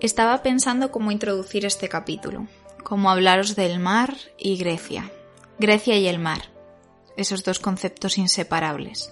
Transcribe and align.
Estaba 0.00 0.42
pensando 0.42 0.90
cómo 0.90 1.10
introducir 1.10 1.64
este 1.64 1.88
capítulo, 1.88 2.46
cómo 2.84 3.10
hablaros 3.10 3.56
del 3.56 3.80
mar 3.80 4.14
y 4.36 4.58
Grecia. 4.58 5.10
Grecia 5.58 5.96
y 5.96 6.06
el 6.06 6.18
mar, 6.18 6.50
esos 7.16 7.44
dos 7.44 7.58
conceptos 7.60 8.18
inseparables. 8.18 9.10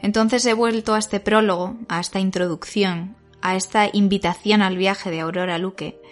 Entonces 0.00 0.44
he 0.46 0.52
vuelto 0.52 0.94
a 0.94 0.98
este 0.98 1.20
prólogo, 1.20 1.76
a 1.88 2.00
esta 2.00 2.18
introducción, 2.18 3.16
a 3.40 3.54
esta 3.54 3.88
invitación 3.92 4.62
al 4.62 4.76
viaje 4.76 5.12
de 5.12 5.20
Aurora 5.20 5.58
Luque, 5.58 6.02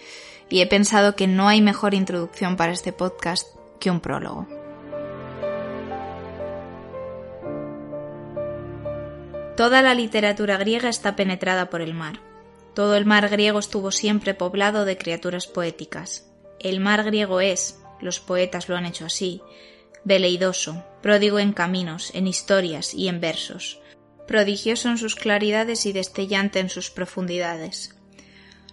y 0.48 0.60
he 0.60 0.66
pensado 0.68 1.16
que 1.16 1.26
no 1.26 1.48
hay 1.48 1.60
mejor 1.60 1.94
introducción 1.94 2.56
para 2.56 2.72
este 2.72 2.92
podcast 2.92 3.48
que 3.80 3.90
un 3.90 3.98
prólogo. 3.98 4.46
Toda 9.56 9.82
la 9.82 9.94
literatura 9.94 10.56
griega 10.56 10.88
está 10.88 11.16
penetrada 11.16 11.68
por 11.68 11.82
el 11.82 11.94
mar. 11.94 12.31
Todo 12.74 12.96
el 12.96 13.04
mar 13.04 13.28
griego 13.28 13.58
estuvo 13.58 13.90
siempre 13.90 14.34
poblado 14.34 14.84
de 14.84 14.96
criaturas 14.96 15.46
poéticas. 15.46 16.30
El 16.58 16.80
mar 16.80 17.04
griego 17.04 17.40
es, 17.40 17.80
los 18.00 18.20
poetas 18.20 18.68
lo 18.68 18.76
han 18.76 18.86
hecho 18.86 19.06
así, 19.06 19.42
veleidoso, 20.04 20.84
pródigo 21.02 21.38
en 21.38 21.52
caminos, 21.52 22.10
en 22.14 22.26
historias 22.26 22.94
y 22.94 23.08
en 23.08 23.20
versos, 23.20 23.80
prodigioso 24.26 24.88
en 24.88 24.98
sus 24.98 25.14
claridades 25.14 25.86
y 25.86 25.92
destellante 25.92 26.60
en 26.60 26.70
sus 26.70 26.90
profundidades. 26.90 27.94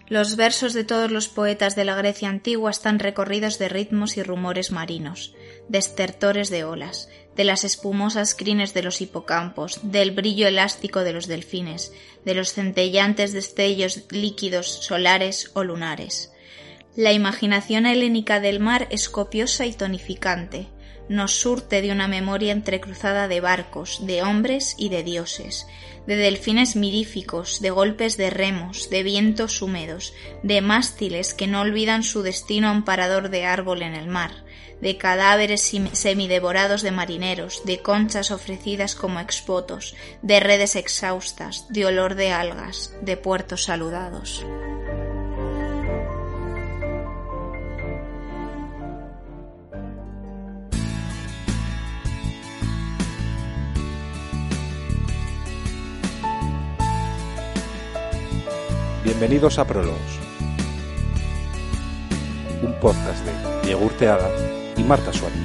Los 0.09 0.38
versos 0.38 0.73
de 0.73 0.84
todos 0.84 1.12
los 1.12 1.27
poetas 1.27 1.76
de 1.76 1.86
la 1.86 1.94
Grecia 1.94 2.30
antigua 2.30 2.72
están 2.72 2.97
recorridos 2.97 3.59
de 3.59 3.70
ritmos 3.70 4.17
y 4.17 4.23
rumores 4.23 4.72
marinos, 4.72 5.36
de 5.67 5.78
estertores 5.78 6.50
de 6.50 6.64
olas, 6.64 7.09
de 7.36 7.44
las 7.44 7.64
espumosas 7.64 8.34
crines 8.34 8.73
de 8.73 8.81
los 8.81 9.02
hipocampos, 9.02 9.80
del 9.84 10.09
brillo 10.09 10.47
elástico 10.47 11.02
de 11.02 11.14
los 11.14 11.28
delfines, 11.28 11.94
de 12.25 12.34
los 12.34 12.53
centellantes 12.53 13.34
destellos 13.34 14.06
líquidos 14.09 14.67
solares 14.84 15.52
o 15.53 15.64
lunares. 15.64 16.34
La 16.95 17.14
imaginación 17.14 17.86
helénica 17.86 18.39
del 18.39 18.59
mar 18.59 18.88
es 18.89 19.09
copiosa 19.09 19.67
y 19.67 19.73
tonificante, 19.73 20.69
nos 21.08 21.39
surte 21.39 21.81
de 21.81 21.91
una 21.91 22.08
memoria 22.08 22.52
entrecruzada 22.52 23.28
de 23.28 23.41
barcos, 23.41 24.06
de 24.06 24.22
hombres 24.23 24.75
y 24.78 24.89
de 24.89 25.03
dioses, 25.03 25.67
de 26.10 26.16
delfines 26.16 26.76
miríficos, 26.76 27.62
de 27.62 27.70
golpes 27.70 28.18
de 28.18 28.32
remos, 28.32 28.90
de 28.90 29.04
vientos 29.04 29.62
húmedos, 29.62 30.16
de 30.42 30.60
mástiles 30.60 31.36
que 31.36 31.46
no 31.46 31.62
olvidan 31.62 32.02
su 32.02 32.24
destino 32.24 32.70
amparador 32.70 33.30
de 33.30 33.46
árbol 33.46 33.84
en 33.84 33.94
el 33.94 34.08
mar, 34.08 34.32
de 34.82 34.98
cadáveres 34.98 35.72
semidevorados 35.94 36.82
de 36.82 36.90
marineros, 36.90 37.64
de 37.64 37.84
conchas 37.84 38.32
ofrecidas 38.32 38.96
como 38.96 39.20
exvotos, 39.20 39.96
de 40.24 40.40
redes 40.40 40.76
exhaustas, 40.76 41.68
de 41.70 41.86
olor 41.86 42.16
de 42.16 42.32
algas, 42.32 42.92
de 43.04 43.16
puertos 43.16 43.66
saludados. 43.66 44.44
Bienvenidos 59.10 59.58
a 59.58 59.66
Prólogos, 59.66 60.20
un 62.62 62.80
podcast 62.80 63.26
de 63.26 63.66
Diego 63.66 63.86
Urteaga 63.86 64.30
y 64.78 64.84
Marta 64.84 65.12
Suárez. 65.12 65.40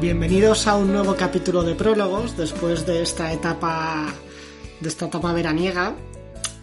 Bienvenidos 0.00 0.66
a 0.66 0.74
un 0.74 0.92
nuevo 0.92 1.14
capítulo 1.14 1.62
de 1.62 1.76
Prólogos 1.76 2.36
después 2.36 2.84
de 2.86 3.02
esta 3.02 3.32
etapa 3.32 4.12
de 4.80 4.88
esta 4.88 5.06
etapa 5.06 5.32
veraniega. 5.32 5.94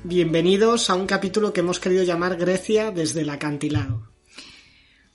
Bienvenidos 0.03 0.89
a 0.89 0.95
un 0.95 1.07
capítulo 1.07 1.53
que 1.53 1.61
hemos 1.61 1.79
querido 1.79 2.03
llamar 2.03 2.35
Grecia 2.35 2.91
desde 2.91 3.21
el 3.21 3.29
acantilado. 3.29 4.09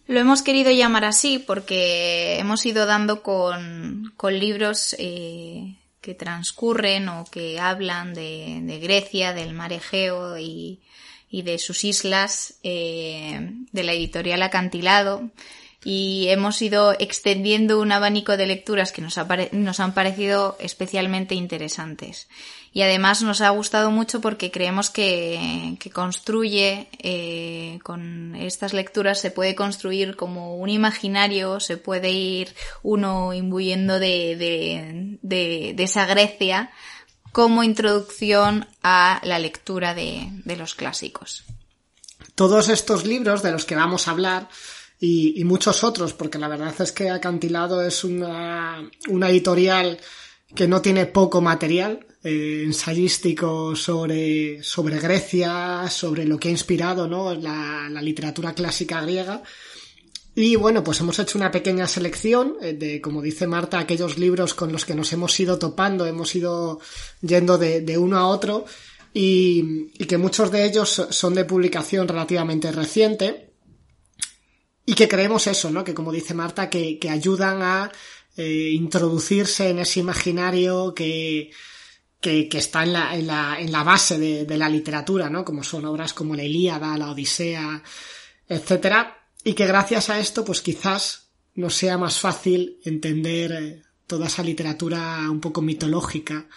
Lo 0.06 0.20
hemos 0.20 0.40
querido 0.40 0.70
llamar 0.70 1.04
así 1.04 1.38
porque 1.38 2.38
hemos 2.38 2.64
ido 2.64 2.86
dando 2.86 3.22
con, 3.22 4.14
libros 4.30 4.96
eh, 4.98 5.76
que 6.04 6.14
transcurren 6.14 7.08
o 7.08 7.24
que 7.24 7.58
hablan 7.58 8.12
de, 8.12 8.78
Grecia, 8.82 9.32
del 9.32 9.54
mar 9.54 9.72
Egeo 9.72 10.36
y, 10.36 10.80
de 11.30 11.58
sus 11.58 11.82
islas, 11.82 12.58
eh, 12.62 13.50
de 13.72 13.82
la 13.82 13.94
editorial 13.94 14.42
Acantilado. 14.42 15.30
Y 15.82 16.26
hemos 16.28 16.60
ido 16.62 16.94
extendiendo 16.98 17.80
un 17.80 17.92
abanico 17.92 18.36
de 18.36 18.46
lecturas 18.46 18.92
que 18.92 19.02
nos, 19.02 19.18
nos 19.52 19.80
han 19.80 19.94
parecido 19.94 20.56
especialmente 20.60 21.34
interesantes 21.34 22.28
y 22.74 22.82
además 22.82 23.22
nos 23.22 23.40
ha 23.40 23.50
gustado 23.50 23.92
mucho 23.92 24.20
porque 24.20 24.50
creemos 24.50 24.90
que, 24.90 25.78
construye, 25.92 26.88
eh, 26.98 27.78
con 27.84 28.34
estas 28.34 28.72
lecturas 28.72 29.20
se 29.20 29.30
puede 29.30 29.54
construir 29.54 30.16
como 30.16 30.56
un 30.56 30.68
imaginario, 30.68 31.60
se 31.60 31.76
puede 31.76 32.10
ir 32.10 32.52
uno 32.82 33.32
imbuyendo 33.32 34.00
de, 34.00 35.20
esa 35.78 36.04
Grecia 36.06 36.72
como 37.30 37.62
introducción 37.62 38.66
a 38.82 39.20
la 39.22 39.38
lectura 39.38 39.94
de, 39.94 40.28
los 40.56 40.74
clásicos. 40.74 41.44
Todos 42.34 42.68
estos 42.68 43.06
libros 43.06 43.44
de 43.44 43.52
los 43.52 43.64
que 43.66 43.76
vamos 43.76 44.08
a 44.08 44.10
hablar 44.10 44.48
y, 44.98 45.40
y, 45.40 45.44
muchos 45.44 45.84
otros, 45.84 46.12
porque 46.12 46.38
la 46.38 46.48
verdad 46.48 46.74
es 46.80 46.90
que 46.90 47.08
Acantilado 47.08 47.86
es 47.86 48.02
una, 48.02 48.90
una 49.06 49.28
editorial 49.28 50.00
que 50.56 50.66
no 50.66 50.82
tiene 50.82 51.06
poco 51.06 51.40
material, 51.40 52.04
eh, 52.24 52.62
ensayístico 52.64 53.76
sobre, 53.76 54.62
sobre 54.62 54.98
Grecia, 54.98 55.88
sobre 55.90 56.24
lo 56.24 56.38
que 56.38 56.48
ha 56.48 56.52
inspirado 56.52 57.06
¿no? 57.06 57.34
la, 57.34 57.86
la 57.90 58.00
literatura 58.00 58.54
clásica 58.54 59.02
griega. 59.02 59.42
Y 60.34 60.56
bueno, 60.56 60.82
pues 60.82 60.98
hemos 61.00 61.18
hecho 61.18 61.38
una 61.38 61.52
pequeña 61.52 61.86
selección 61.86 62.56
eh, 62.60 62.72
de, 62.72 63.00
como 63.02 63.22
dice 63.22 63.46
Marta, 63.46 63.78
aquellos 63.78 64.18
libros 64.18 64.54
con 64.54 64.72
los 64.72 64.84
que 64.84 64.94
nos 64.94 65.12
hemos 65.12 65.38
ido 65.38 65.58
topando, 65.58 66.06
hemos 66.06 66.34
ido 66.34 66.80
yendo 67.20 67.58
de, 67.58 67.82
de 67.82 67.98
uno 67.98 68.16
a 68.16 68.26
otro 68.26 68.64
y, 69.12 69.90
que 70.06 70.18
muchos 70.18 70.50
de 70.50 70.64
ellos 70.64 71.06
son 71.10 71.34
de 71.34 71.44
publicación 71.44 72.08
relativamente 72.08 72.72
reciente 72.72 73.52
y 74.84 74.94
que 74.94 75.08
creemos 75.08 75.46
eso, 75.46 75.70
¿no? 75.70 75.84
Que 75.84 75.94
como 75.94 76.10
dice 76.10 76.34
Marta, 76.34 76.68
que, 76.68 76.98
que 76.98 77.10
ayudan 77.10 77.62
a 77.62 77.92
eh, 78.36 78.70
introducirse 78.72 79.68
en 79.68 79.78
ese 79.78 80.00
imaginario 80.00 80.94
que, 80.94 81.52
que, 82.24 82.58
está 82.58 82.84
en 82.84 82.94
la, 82.94 83.14
en 83.14 83.26
la, 83.26 83.60
en 83.60 83.70
la 83.70 83.82
base 83.82 84.18
de, 84.18 84.56
la 84.56 84.70
literatura, 84.70 85.28
¿no? 85.28 85.44
Como 85.44 85.62
son 85.62 85.84
obras 85.84 86.14
como 86.14 86.34
la 86.34 86.42
Ilíada, 86.42 86.96
la 86.96 87.10
Odisea, 87.10 87.82
etcétera, 88.48 89.28
y 89.44 89.52
que 89.52 89.66
gracias 89.66 90.08
a 90.08 90.18
esto, 90.18 90.42
pues 90.42 90.62
quizás 90.62 91.28
nos 91.54 91.74
sea 91.74 91.98
más 91.98 92.18
fácil 92.18 92.78
entender 92.84 93.52
eh, 93.52 93.82
toda 94.06 94.28
esa 94.28 94.42
literatura 94.42 95.18
un 95.30 95.40
poco 95.40 95.60
mitológica 95.60 96.48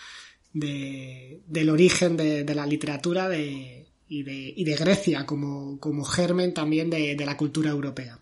de, 0.53 1.41
del 1.45 1.69
origen 1.69 2.15
de, 2.15 2.55
la 2.55 2.65
literatura 2.65 3.27
de, 3.27 3.89
y, 4.07 4.23
de, 4.23 4.53
y 4.55 4.63
de 4.63 4.75
Grecia 4.75 5.25
como, 5.25 5.79
como 5.81 6.05
germen 6.05 6.53
también 6.53 6.89
de, 6.89 7.15
de 7.15 7.25
la 7.25 7.35
cultura 7.35 7.71
europea. 7.71 8.21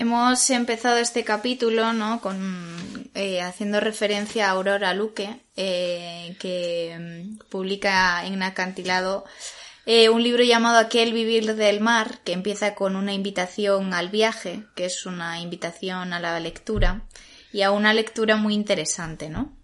Hemos 0.00 0.48
empezado 0.48 0.96
este 0.96 1.24
capítulo 1.24 1.92
¿no? 1.92 2.22
con, 2.22 3.10
eh, 3.14 3.42
haciendo 3.42 3.80
referencia 3.80 4.46
a 4.46 4.52
Aurora 4.52 4.94
Luque, 4.94 5.42
eh, 5.56 6.36
que 6.40 6.96
mm, 6.98 7.50
publica 7.50 8.24
en 8.24 8.42
Acantilado 8.42 9.26
eh, 9.84 10.08
un 10.08 10.22
libro 10.22 10.42
llamado 10.42 10.78
Aquel 10.78 11.12
vivir 11.12 11.54
del 11.54 11.82
mar, 11.82 12.20
que 12.24 12.32
empieza 12.32 12.74
con 12.74 12.96
una 12.96 13.12
invitación 13.12 13.92
al 13.92 14.08
viaje, 14.08 14.64
que 14.74 14.86
es 14.86 15.04
una 15.04 15.38
invitación 15.38 16.14
a 16.14 16.18
la 16.18 16.40
lectura, 16.40 17.06
y 17.52 17.60
a 17.60 17.70
una 17.70 17.92
lectura 17.92 18.36
muy 18.36 18.54
interesante, 18.54 19.28
¿no? 19.28 19.54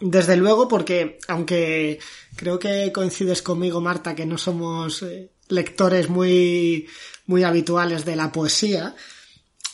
Desde 0.00 0.38
luego, 0.38 0.68
porque 0.68 1.18
aunque 1.28 1.98
creo 2.34 2.58
que 2.58 2.90
coincides 2.92 3.42
conmigo, 3.42 3.82
Marta, 3.82 4.14
que 4.14 4.24
no 4.24 4.38
somos 4.38 5.04
lectores 5.48 6.08
muy 6.08 6.88
muy 7.26 7.44
habituales 7.44 8.04
de 8.04 8.16
la 8.16 8.32
poesía. 8.32 8.94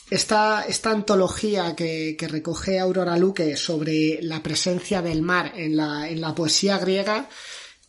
Esta, 0.09 0.63
esta 0.63 0.91
antología 0.91 1.75
que, 1.75 2.17
recoge 2.19 2.79
Aurora 2.79 3.17
Luque 3.17 3.55
sobre 3.55 4.19
la 4.21 4.41
presencia 4.41 5.01
del 5.01 5.21
mar 5.21 5.53
en 5.55 5.77
la, 5.77 6.09
en 6.09 6.19
la 6.19 6.33
poesía 6.33 6.79
griega, 6.79 7.29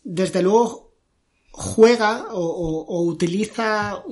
desde 0.03 0.41
luego 0.41 0.91
juega 1.51 2.27
o, 2.31 3.03
utiliza 3.03 4.03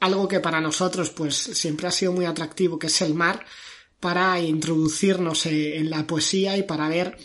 algo 0.00 0.28
que 0.28 0.40
para 0.40 0.60
nosotros 0.60 1.10
pues 1.10 1.36
siempre 1.36 1.88
ha 1.88 1.92
sido 1.92 2.12
muy 2.12 2.24
atractivo, 2.24 2.78
que 2.78 2.88
es 2.88 3.02
el 3.02 3.14
mar, 3.14 3.44
para 4.00 4.40
introducirnos 4.40 5.46
en 5.46 5.90
la 5.90 6.06
poesía 6.06 6.56
y 6.56 6.62
para 6.62 6.88
ver 6.88 7.18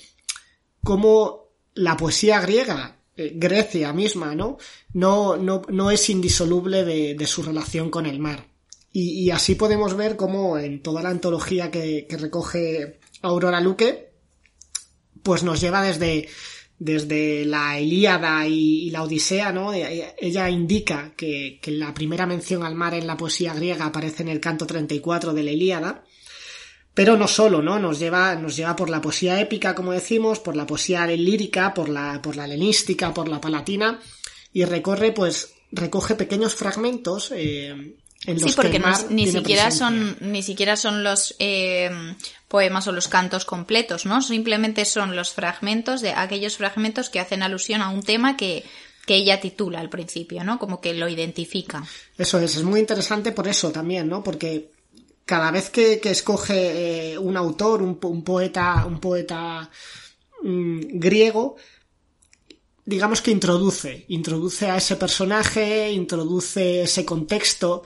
cómo 0.84 1.52
la 1.76 1.96
poesía 1.98 2.42
griega 2.42 2.98
eh, 2.98 3.03
Grecia 3.16 3.94
misma, 3.94 4.34
¿no? 4.34 4.58
No, 4.94 5.38
no, 5.38 5.62
no 5.70 5.92
es 5.92 6.10
indisoluble 6.10 6.84
de, 6.84 7.16
de, 7.16 7.28
su 7.28 7.44
relación 7.44 7.90
con 7.90 8.06
el 8.06 8.20
mar. 8.20 8.48
Y, 8.92 9.24
y, 9.24 9.32
así 9.32 9.56
podemos 9.56 9.96
ver 9.96 10.16
cómo 10.16 10.58
en 10.58 10.82
toda 10.82 11.02
la 11.04 11.10
antología 11.10 11.72
que, 11.72 12.06
que 12.08 12.18
recoge 12.18 13.00
Aurora 13.22 13.62
Luque, 13.62 14.14
pues 15.24 15.44
nos 15.44 15.62
lleva 15.62 15.82
desde, 15.82 16.28
desde 16.78 17.46
la 17.46 17.80
Ilíada 17.80 18.46
y, 18.48 18.90
la 18.90 19.04
Odisea, 19.04 19.52
¿no? 19.52 19.74
E, 19.74 20.16
ella 20.18 20.50
indica 20.50 21.14
que, 21.16 21.60
que, 21.62 21.72
la 21.72 21.94
primera 21.94 22.26
mención 22.26 22.64
al 22.64 22.76
mar 22.76 22.94
en 22.94 23.08
la 23.08 23.18
poesía 23.18 23.54
griega 23.54 23.86
aparece 23.86 24.24
en 24.24 24.30
el 24.30 24.40
canto 24.40 24.66
34 24.68 25.34
de 25.34 25.44
la 25.44 25.52
Ilíada. 25.52 26.04
Pero 26.94 27.18
no 27.18 27.28
solo, 27.28 27.62
¿no? 27.62 27.80
Nos 27.80 28.00
lleva, 28.00 28.36
nos 28.36 28.56
lleva 28.56 28.76
por 28.76 28.90
la 28.90 29.02
poesía 29.02 29.40
épica, 29.40 29.74
como 29.74 29.92
decimos, 29.92 30.40
por 30.40 30.56
la 30.56 30.68
poesía 30.68 31.08
lírica, 31.08 31.74
por 31.74 31.90
la, 31.90 32.22
por 32.22 32.36
la 32.36 32.46
helenística, 32.46 33.14
por 33.14 33.28
la 33.28 33.42
palatina, 33.42 34.00
y 34.54 34.64
recorre, 34.66 35.12
pues, 35.12 35.54
recoge 35.72 36.14
pequeños 36.16 36.54
fragmentos 36.54 37.32
eh, 37.36 37.96
sí, 38.26 38.54
porque 38.56 38.82
ni 39.10 39.28
siquiera 39.28 39.72
son 39.72 40.16
ni 40.22 40.44
siquiera 40.44 40.76
son 40.76 41.04
los 41.04 41.36
eh, 41.40 41.90
poemas 42.48 42.88
o 42.88 42.92
los 42.92 43.08
cantos 43.08 43.46
completos, 43.46 44.06
¿no? 44.06 44.22
Simplemente 44.22 44.86
son 44.86 45.16
los 45.16 45.32
fragmentos 45.32 46.02
de 46.02 46.12
aquellos 46.12 46.58
fragmentos 46.58 47.10
que 47.10 47.20
hacen 47.20 47.44
alusión 47.44 47.82
a 47.82 47.90
un 47.90 48.04
tema 48.04 48.38
que, 48.38 48.64
que 49.06 49.16
ella 49.16 49.42
titula 49.42 49.80
al 49.80 49.90
principio, 49.90 50.44
¿no? 50.44 50.60
Como 50.60 50.80
que 50.80 50.94
lo 50.94 51.10
identifica. 51.10 51.84
Eso 52.18 52.40
es, 52.40 52.56
es 52.56 52.64
muy 52.64 52.80
interesante 52.80 53.32
por 53.32 53.48
eso 53.48 53.72
también, 53.72 54.08
¿no? 54.08 54.24
Porque 54.24 54.70
cada 55.26 55.52
vez 55.52 55.70
que, 55.70 56.00
escoge 56.04 57.14
eh, 57.14 57.18
un 57.18 57.38
autor, 57.38 57.82
un, 57.82 57.98
poeta, 57.98 58.86
un 58.86 59.00
poeta 59.00 59.70
mm, 60.42 61.00
griego, 61.00 61.56
digamos 62.86 63.22
que 63.22 63.32
introduce, 63.32 64.06
introduce 64.10 64.70
a 64.70 64.78
ese 64.78 64.96
personaje, 64.98 65.92
introduce 65.92 66.84
ese 66.84 67.06
contexto, 67.06 67.84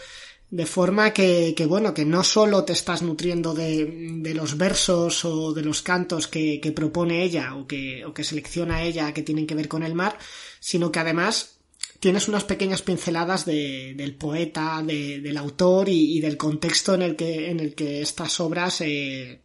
de 0.49 0.65
forma 0.65 1.11
que, 1.11 1.53
que, 1.55 1.65
bueno, 1.65 1.93
que 1.93 2.05
no 2.05 2.23
solo 2.23 2.63
te 2.63 2.71
estás 2.71 3.01
nutriendo 3.01 3.53
de, 3.53 4.13
de 4.21 4.33
los 4.33 4.57
versos 4.57 5.25
o 5.25 5.53
de 5.53 5.61
los 5.61 5.81
cantos 5.81 6.27
que, 6.27 6.61
que 6.61 6.71
propone 6.71 7.21
ella 7.23 7.55
o 7.55 7.67
que, 7.67 8.05
o 8.05 8.13
que 8.13 8.23
selecciona 8.23 8.81
ella 8.81 9.13
que 9.13 9.23
tienen 9.23 9.45
que 9.45 9.55
ver 9.55 9.67
con 9.67 9.83
el 9.83 9.93
mar, 9.93 10.17
sino 10.61 10.89
que 10.89 10.99
además 10.99 11.56
tienes 11.99 12.27
unas 12.27 12.43
pequeñas 12.43 12.81
pinceladas 12.81 13.45
de, 13.45 13.93
del 13.95 14.15
poeta, 14.15 14.81
de, 14.83 15.19
del 15.19 15.37
autor 15.37 15.89
y, 15.89 16.19
del 16.19 16.37
contexto 16.37 16.95
en 16.95 17.01
el 17.01 17.15
que, 17.15 18.01
estas 18.01 18.39
obras 18.39 18.81
eh, 18.81 19.41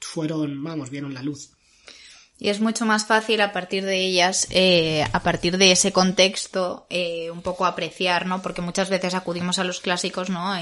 fueron, 0.00 0.62
vamos, 0.62 0.90
vieron 0.90 1.14
la 1.14 1.22
luz. 1.22 1.50
Y 2.38 2.50
es 2.50 2.60
mucho 2.60 2.84
más 2.84 3.06
fácil 3.06 3.40
a 3.40 3.52
partir 3.52 3.84
de 3.84 3.98
ellas, 3.98 4.46
eh, 4.50 5.04
a 5.10 5.22
partir 5.22 5.56
de 5.56 5.72
ese 5.72 5.92
contexto, 5.92 6.86
eh, 6.90 7.30
un 7.30 7.40
poco 7.40 7.64
apreciar, 7.64 8.26
¿no? 8.26 8.42
Porque 8.42 8.60
muchas 8.60 8.90
veces 8.90 9.14
acudimos 9.14 9.58
a 9.58 9.64
los 9.64 9.80
clásicos, 9.80 10.28
¿no? 10.28 10.54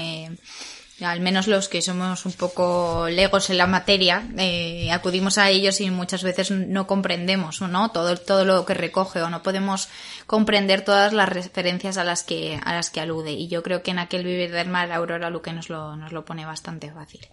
Al 1.01 1.19
menos 1.19 1.47
los 1.47 1.67
que 1.67 1.81
somos 1.81 2.25
un 2.25 2.31
poco 2.31 3.07
legos 3.09 3.49
en 3.49 3.57
la 3.57 3.67
materia, 3.67 4.23
eh, 4.37 4.89
acudimos 4.91 5.37
a 5.37 5.49
ellos 5.49 5.81
y 5.81 5.91
muchas 5.91 6.23
veces 6.23 6.51
no 6.51 6.87
comprendemos, 6.87 7.59
¿no? 7.61 7.91
Todo, 7.91 8.15
todo 8.15 8.45
lo 8.45 8.65
que 8.65 8.73
recoge 8.73 9.21
o 9.21 9.29
no 9.29 9.43
podemos 9.43 9.89
comprender 10.25 10.85
todas 10.85 11.11
las 11.11 11.27
referencias 11.27 11.97
a 11.97 12.05
las 12.05 12.23
que, 12.23 12.61
a 12.63 12.73
las 12.73 12.89
que 12.89 13.01
alude. 13.01 13.33
Y 13.33 13.49
yo 13.49 13.61
creo 13.61 13.83
que 13.83 13.91
en 13.91 13.99
aquel 13.99 14.23
vivir 14.23 14.51
del 14.51 14.69
mar 14.69 14.89
Aurora 14.93 15.29
Luque 15.29 15.51
nos 15.51 15.69
lo, 15.69 15.97
nos 15.97 16.13
lo 16.13 16.23
pone 16.23 16.45
bastante 16.45 16.89
fácil. 16.91 17.27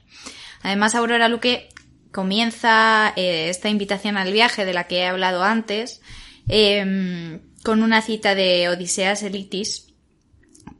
Además, 0.62 0.97
Aurora 0.97 1.29
Luque 1.29 1.69
comienza 2.11 3.12
eh, 3.15 3.49
esta 3.49 3.69
invitación 3.69 4.17
al 4.17 4.32
viaje 4.32 4.65
de 4.65 4.75
la 4.75 4.88
que 4.88 4.99
he 4.99 5.06
hablado 5.06 5.44
antes 5.44 6.03
em, 6.49 7.41
con 7.62 7.82
una 7.82 8.03
cita 8.03 8.35
de 8.35 8.69
Odiseas 8.69 9.23
Elitis 9.23 9.92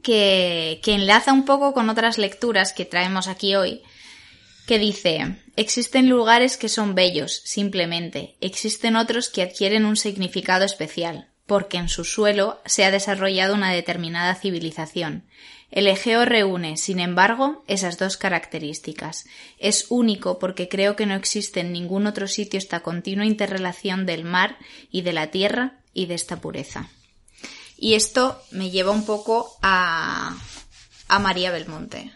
que, 0.03 0.79
que 0.83 0.93
enlaza 0.93 1.33
un 1.33 1.45
poco 1.45 1.73
con 1.73 1.89
otras 1.89 2.17
lecturas 2.19 2.73
que 2.73 2.85
traemos 2.85 3.27
aquí 3.27 3.55
hoy 3.55 3.81
que 4.67 4.77
dice 4.77 5.37
existen 5.55 6.09
lugares 6.09 6.57
que 6.57 6.69
son 6.69 6.93
bellos 6.93 7.41
simplemente 7.43 8.35
existen 8.39 8.95
otros 8.95 9.29
que 9.29 9.41
adquieren 9.41 9.85
un 9.85 9.97
significado 9.97 10.65
especial 10.65 11.29
porque 11.47 11.77
en 11.77 11.89
su 11.89 12.05
suelo 12.05 12.61
se 12.65 12.85
ha 12.85 12.91
desarrollado 12.91 13.55
una 13.55 13.71
determinada 13.71 14.35
civilización 14.35 15.25
el 15.73 15.87
Egeo 15.87 16.23
reúne, 16.23 16.77
sin 16.77 16.99
embargo, 16.99 17.63
esas 17.67 17.97
dos 17.97 18.15
características. 18.15 19.25
Es 19.57 19.87
único 19.89 20.37
porque 20.37 20.69
creo 20.69 20.95
que 20.95 21.07
no 21.07 21.15
existe 21.15 21.61
en 21.61 21.73
ningún 21.73 22.05
otro 22.05 22.27
sitio 22.27 22.59
esta 22.59 22.81
continua 22.81 23.25
interrelación 23.25 24.05
del 24.05 24.23
mar 24.23 24.59
y 24.91 25.01
de 25.01 25.13
la 25.13 25.31
tierra 25.31 25.79
y 25.91 26.05
de 26.05 26.13
esta 26.13 26.39
pureza. 26.39 26.89
Y 27.77 27.95
esto 27.95 28.41
me 28.51 28.71
lleva 28.71 28.91
un 28.91 29.05
poco 29.05 29.57
a, 29.61 30.37
a 31.07 31.19
María 31.19 31.51
Belmonte. 31.51 32.11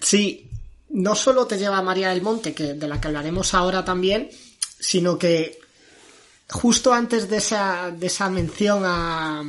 Sí, 0.00 0.50
no 0.88 1.14
solo 1.14 1.46
te 1.46 1.58
lleva 1.58 1.78
a 1.78 1.82
María 1.82 2.12
Belmonte, 2.12 2.54
que, 2.54 2.74
de 2.74 2.88
la 2.88 3.00
que 3.00 3.08
hablaremos 3.08 3.54
ahora 3.54 3.84
también, 3.84 4.30
sino 4.78 5.18
que 5.18 5.58
justo 6.48 6.92
antes 6.92 7.28
de 7.28 7.38
esa, 7.38 7.90
de 7.90 8.06
esa 8.06 8.30
mención 8.30 8.82
a, 8.84 9.42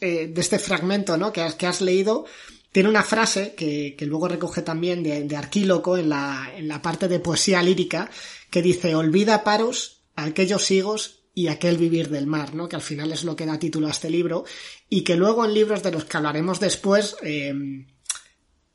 eh, 0.00 0.28
de 0.28 0.40
este 0.40 0.58
fragmento 0.58 1.16
¿no? 1.16 1.32
que, 1.32 1.42
has, 1.42 1.54
que 1.54 1.66
has 1.66 1.80
leído, 1.80 2.24
tiene 2.70 2.88
una 2.88 3.02
frase 3.02 3.54
que, 3.54 3.96
que 3.98 4.06
luego 4.06 4.28
recoge 4.28 4.62
también 4.62 5.02
de, 5.02 5.24
de 5.24 5.36
Arquíloco 5.36 5.96
en 5.96 6.10
la, 6.10 6.52
en 6.54 6.68
la 6.68 6.80
parte 6.82 7.08
de 7.08 7.18
poesía 7.18 7.62
lírica, 7.62 8.10
que 8.50 8.62
dice, 8.62 8.94
olvida 8.94 9.42
paros, 9.42 10.02
aquellos 10.14 10.70
higos 10.70 11.17
y 11.34 11.48
aquel 11.48 11.76
vivir 11.76 12.08
del 12.08 12.26
mar, 12.26 12.54
¿no? 12.54 12.68
que 12.68 12.76
al 12.76 12.82
final 12.82 13.12
es 13.12 13.24
lo 13.24 13.36
que 13.36 13.46
da 13.46 13.58
título 13.58 13.86
a 13.86 13.90
este 13.90 14.10
libro, 14.10 14.44
y 14.88 15.02
que 15.02 15.16
luego 15.16 15.44
en 15.44 15.54
libros 15.54 15.82
de 15.82 15.92
los 15.92 16.04
que 16.04 16.16
hablaremos 16.16 16.60
después, 16.60 17.16
eh, 17.22 17.54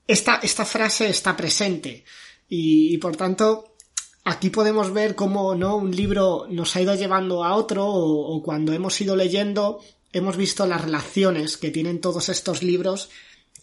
esta, 0.07 0.35
esta 0.35 0.65
frase 0.65 1.09
está 1.09 1.35
presente. 1.35 2.05
Y, 2.47 2.97
por 2.99 3.15
tanto, 3.15 3.75
aquí 4.23 4.49
podemos 4.49 4.93
ver 4.93 5.15
cómo 5.15 5.55
¿no? 5.55 5.77
un 5.77 5.95
libro 5.95 6.45
nos 6.49 6.75
ha 6.75 6.81
ido 6.81 6.95
llevando 6.95 7.43
a 7.43 7.55
otro, 7.55 7.87
o 7.87 8.41
cuando 8.43 8.73
hemos 8.73 8.99
ido 9.01 9.15
leyendo, 9.15 9.79
hemos 10.13 10.37
visto 10.37 10.65
las 10.65 10.81
relaciones 10.81 11.57
que 11.57 11.71
tienen 11.71 11.99
todos 11.99 12.29
estos 12.29 12.63
libros 12.63 13.09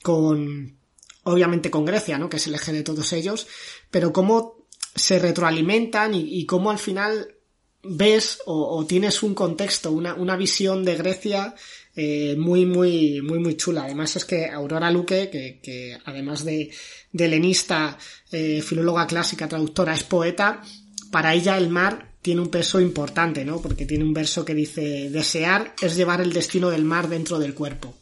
con, 0.02 0.78
obviamente 1.22 1.70
con 1.70 1.84
Grecia, 1.84 2.18
¿no? 2.18 2.28
Que 2.28 2.36
es 2.36 2.46
el 2.46 2.54
eje 2.54 2.72
de 2.72 2.82
todos 2.82 3.12
ellos, 3.12 3.46
pero 3.90 4.12
cómo 4.12 4.66
se 4.94 5.18
retroalimentan 5.18 6.12
y, 6.14 6.44
cómo 6.46 6.70
al 6.70 6.78
final 6.78 7.36
ves 7.82 8.40
o, 8.46 8.84
tienes 8.86 9.22
un 9.22 9.34
contexto, 9.34 9.92
una, 9.92 10.14
una 10.14 10.36
visión 10.36 10.84
de 10.84 10.96
Grecia 10.96 11.54
eh, 11.96 12.36
muy, 12.38 12.66
muy, 12.66 13.20
muy, 13.22 13.38
muy 13.38 13.56
chula. 13.56 13.84
Además 13.84 14.16
es 14.16 14.24
que 14.24 14.46
Aurora 14.46 14.90
Luque, 14.90 15.30
que, 15.30 15.60
que 15.62 15.98
además 16.04 16.44
de, 16.44 16.70
de 17.12 17.24
helenista, 17.24 17.98
eh, 18.30 18.62
filóloga 18.62 19.06
clásica, 19.06 19.48
traductora, 19.48 19.94
es 19.94 20.04
poeta, 20.04 20.62
para 21.10 21.34
ella 21.34 21.56
el 21.58 21.68
mar 21.68 22.10
tiene 22.22 22.42
un 22.42 22.48
peso 22.48 22.80
importante, 22.80 23.44
¿no? 23.44 23.60
Porque 23.60 23.86
tiene 23.86 24.04
un 24.04 24.12
verso 24.12 24.44
que 24.44 24.54
dice, 24.54 25.10
desear 25.10 25.74
es 25.80 25.96
llevar 25.96 26.20
el 26.20 26.32
destino 26.32 26.70
del 26.70 26.84
mar 26.84 27.08
dentro 27.08 27.38
del 27.38 27.54
cuerpo. 27.54 27.96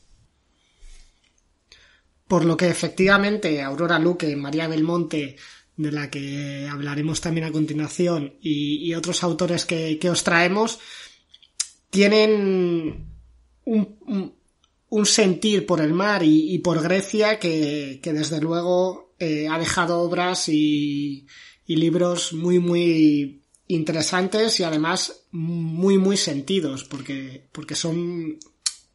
Por 2.26 2.45
lo 2.45 2.57
que 2.57 2.69
efectivamente 2.69 3.62
Aurora 3.62 3.99
Luque, 3.99 4.37
María 4.37 4.69
Belmonte, 4.69 5.37
de 5.78 5.92
la 5.92 6.11
que 6.11 6.68
hablaremos 6.70 7.20
también 7.20 7.47
a 7.47 7.52
continuación, 7.52 8.35
y, 8.42 8.92
otros 8.94 9.23
autores 9.23 9.64
que, 9.64 10.11
os 10.11 10.25
traemos, 10.25 10.80
tienen 11.88 13.06
un, 13.64 14.35
un, 14.90 15.06
sentir 15.06 15.64
por 15.64 15.80
el 15.80 15.94
mar 15.94 16.23
y, 16.25 16.58
por 16.58 16.82
Grecia 16.82 17.38
que, 17.38 18.00
que 18.02 18.12
desde 18.12 18.40
luego 18.40 19.14
eh, 19.20 19.47
ha 19.49 19.58
dejado 19.58 20.00
obras 20.00 20.49
y, 20.49 21.26
y 21.64 21.76
libros 21.76 22.32
muy, 22.32 22.58
muy 22.58 23.42
interesantes 23.68 24.58
y 24.58 24.64
además 24.64 25.26
muy 25.30 25.99
muy 25.99 26.16
sentidos 26.16 26.85
porque 26.85 27.47
porque 27.52 27.75
son 27.75 28.38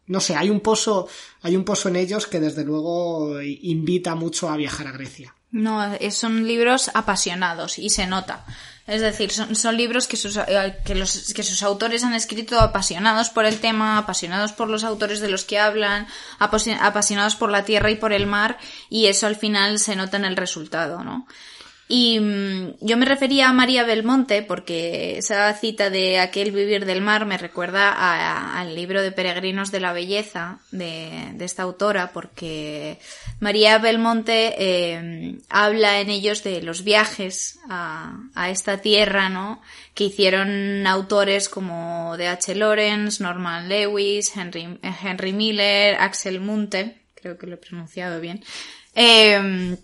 no 0.07 0.19
sé 0.19 0.35
hay 0.35 0.49
un 0.49 0.61
pozo 0.61 1.07
hay 1.43 1.55
un 1.55 1.63
pozo 1.63 1.89
en 1.89 1.97
ellos 1.97 2.25
que 2.25 2.39
desde 2.39 2.65
luego 2.65 3.39
invita 3.39 4.15
mucho 4.15 4.49
a 4.49 4.57
viajar 4.57 4.87
a 4.87 4.91
Grecia 4.91 5.35
no 5.53 5.97
son 6.11 6.45
libros 6.45 6.91
apasionados 6.93 7.79
y 7.79 7.89
se 7.89 8.05
nota 8.05 8.43
es 8.85 8.99
decir, 8.99 9.31
son, 9.31 9.55
son 9.55 9.77
libros 9.77 10.07
que 10.07 10.17
sus, 10.17 10.35
eh, 10.35 10.77
que, 10.83 10.93
los, 10.93 11.33
que 11.33 11.43
sus 11.43 11.63
autores 11.63 12.03
han 12.03 12.13
escrito 12.13 12.59
apasionados 12.59 13.29
por 13.29 13.45
el 13.45 13.59
tema, 13.59 13.97
apasionados 13.97 14.51
por 14.51 14.69
los 14.69 14.83
autores 14.83 15.21
de 15.21 15.29
los 15.29 15.45
que 15.45 15.57
hablan, 15.57 16.07
apasionados 16.37 17.35
por 17.35 17.49
la 17.49 17.63
tierra 17.63 17.91
y 17.91 17.95
por 17.95 18.11
el 18.11 18.27
mar, 18.27 18.57
y 18.89 19.05
eso 19.05 19.25
al 19.25 19.37
final 19.37 19.79
se 19.79 19.95
nota 19.95 20.17
en 20.17 20.25
el 20.25 20.35
resultado, 20.35 21.03
¿no? 21.03 21.27
Y 21.95 22.19
mm, 22.19 22.77
yo 22.81 22.97
me 22.97 23.05
refería 23.05 23.49
a 23.49 23.53
María 23.53 23.83
Belmonte 23.83 24.41
porque 24.41 25.19
esa 25.19 25.53
cita 25.53 25.91
de 25.91 26.17
aquel 26.17 26.51
vivir 26.51 26.87
del 26.87 27.01
mar 27.01 27.27
me 27.27 27.37
recuerda 27.37 27.91
al 28.59 28.73
libro 28.73 29.03
de 29.03 29.11
Peregrinos 29.11 29.71
de 29.71 29.79
la 29.79 29.93
Belleza 29.93 30.57
de, 30.71 31.35
esta 31.39 31.61
autora 31.61 32.11
porque 32.11 32.97
María 33.39 33.77
Belmonte 33.77 34.55
eh, 34.57 35.37
habla 35.49 36.01
en 36.01 36.09
ellos 36.09 36.43
de 36.43 36.63
los 36.63 36.83
viajes 36.83 37.59
a, 37.69 38.17
esta 38.49 38.79
tierra, 38.79 39.29
¿no? 39.29 39.61
Que 39.93 40.05
hicieron 40.05 40.87
autores 40.87 41.47
como 41.47 42.17
D.H. 42.17 42.55
Lawrence, 42.55 43.21
Norman 43.21 43.69
Lewis, 43.69 44.35
Henry, 44.35 44.79
Henry 44.81 45.31
Miller, 45.31 45.97
Axel 45.99 46.41
Munte, 46.41 47.03
creo 47.13 47.37
que 47.37 47.45
lo 47.45 47.53
he 47.53 47.57
pronunciado 47.57 48.19
bien. 48.19 48.43
Eh, 48.95 49.77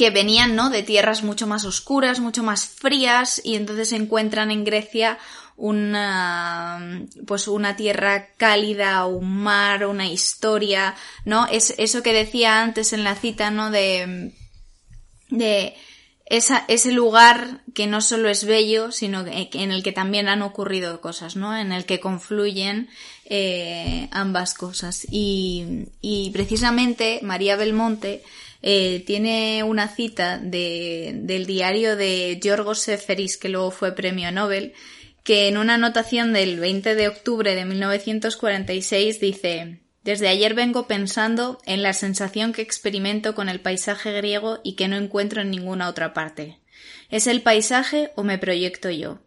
que 0.00 0.08
venían, 0.08 0.56
¿no? 0.56 0.70
De 0.70 0.82
tierras 0.82 1.22
mucho 1.22 1.46
más 1.46 1.66
oscuras, 1.66 2.20
mucho 2.20 2.42
más 2.42 2.64
frías, 2.64 3.38
y 3.44 3.56
entonces 3.56 3.92
encuentran 3.92 4.50
en 4.50 4.64
Grecia 4.64 5.18
una, 5.58 7.04
pues 7.26 7.48
una 7.48 7.76
tierra 7.76 8.28
cálida, 8.38 9.04
un 9.04 9.42
mar, 9.42 9.84
una 9.84 10.06
historia, 10.06 10.94
¿no? 11.26 11.46
Es 11.48 11.74
eso 11.76 12.02
que 12.02 12.14
decía 12.14 12.62
antes 12.62 12.94
en 12.94 13.04
la 13.04 13.14
cita, 13.14 13.50
¿no? 13.50 13.70
De, 13.70 14.32
de 15.28 15.74
ese 16.24 16.92
lugar 16.92 17.62
que 17.74 17.86
no 17.86 18.00
solo 18.00 18.30
es 18.30 18.46
bello, 18.46 18.92
sino 18.92 19.26
que, 19.26 19.50
en 19.52 19.70
el 19.70 19.82
que 19.82 19.92
también 19.92 20.28
han 20.28 20.40
ocurrido 20.40 21.02
cosas, 21.02 21.36
¿no? 21.36 21.54
En 21.54 21.72
el 21.72 21.84
que 21.84 22.00
confluyen 22.00 22.88
eh, 23.26 24.08
ambas 24.12 24.54
cosas. 24.54 25.06
Y, 25.10 25.88
y 26.00 26.30
precisamente 26.30 27.20
María 27.22 27.56
Belmonte 27.56 28.22
eh, 28.62 29.02
tiene 29.06 29.62
una 29.62 29.88
cita 29.88 30.38
de, 30.38 31.12
del 31.14 31.46
diario 31.46 31.96
de 31.96 32.38
Giorgos 32.42 32.80
Seferis, 32.80 33.38
que 33.38 33.48
luego 33.48 33.70
fue 33.70 33.94
premio 33.94 34.30
Nobel, 34.32 34.74
que 35.24 35.48
en 35.48 35.56
una 35.56 35.74
anotación 35.74 36.32
del 36.32 36.60
20 36.60 36.94
de 36.94 37.08
octubre 37.08 37.54
de 37.54 37.64
1946 37.64 39.20
dice 39.20 39.80
Desde 40.02 40.28
ayer 40.28 40.54
vengo 40.54 40.86
pensando 40.86 41.58
en 41.66 41.82
la 41.82 41.92
sensación 41.92 42.52
que 42.52 42.62
experimento 42.62 43.34
con 43.34 43.48
el 43.48 43.60
paisaje 43.60 44.12
griego 44.12 44.60
y 44.62 44.74
que 44.74 44.88
no 44.88 44.96
encuentro 44.96 45.40
en 45.40 45.50
ninguna 45.50 45.88
otra 45.88 46.12
parte. 46.12 46.58
¿Es 47.10 47.26
el 47.26 47.42
paisaje 47.42 48.10
o 48.14 48.22
me 48.22 48.38
proyecto 48.38 48.90
yo? 48.90 49.20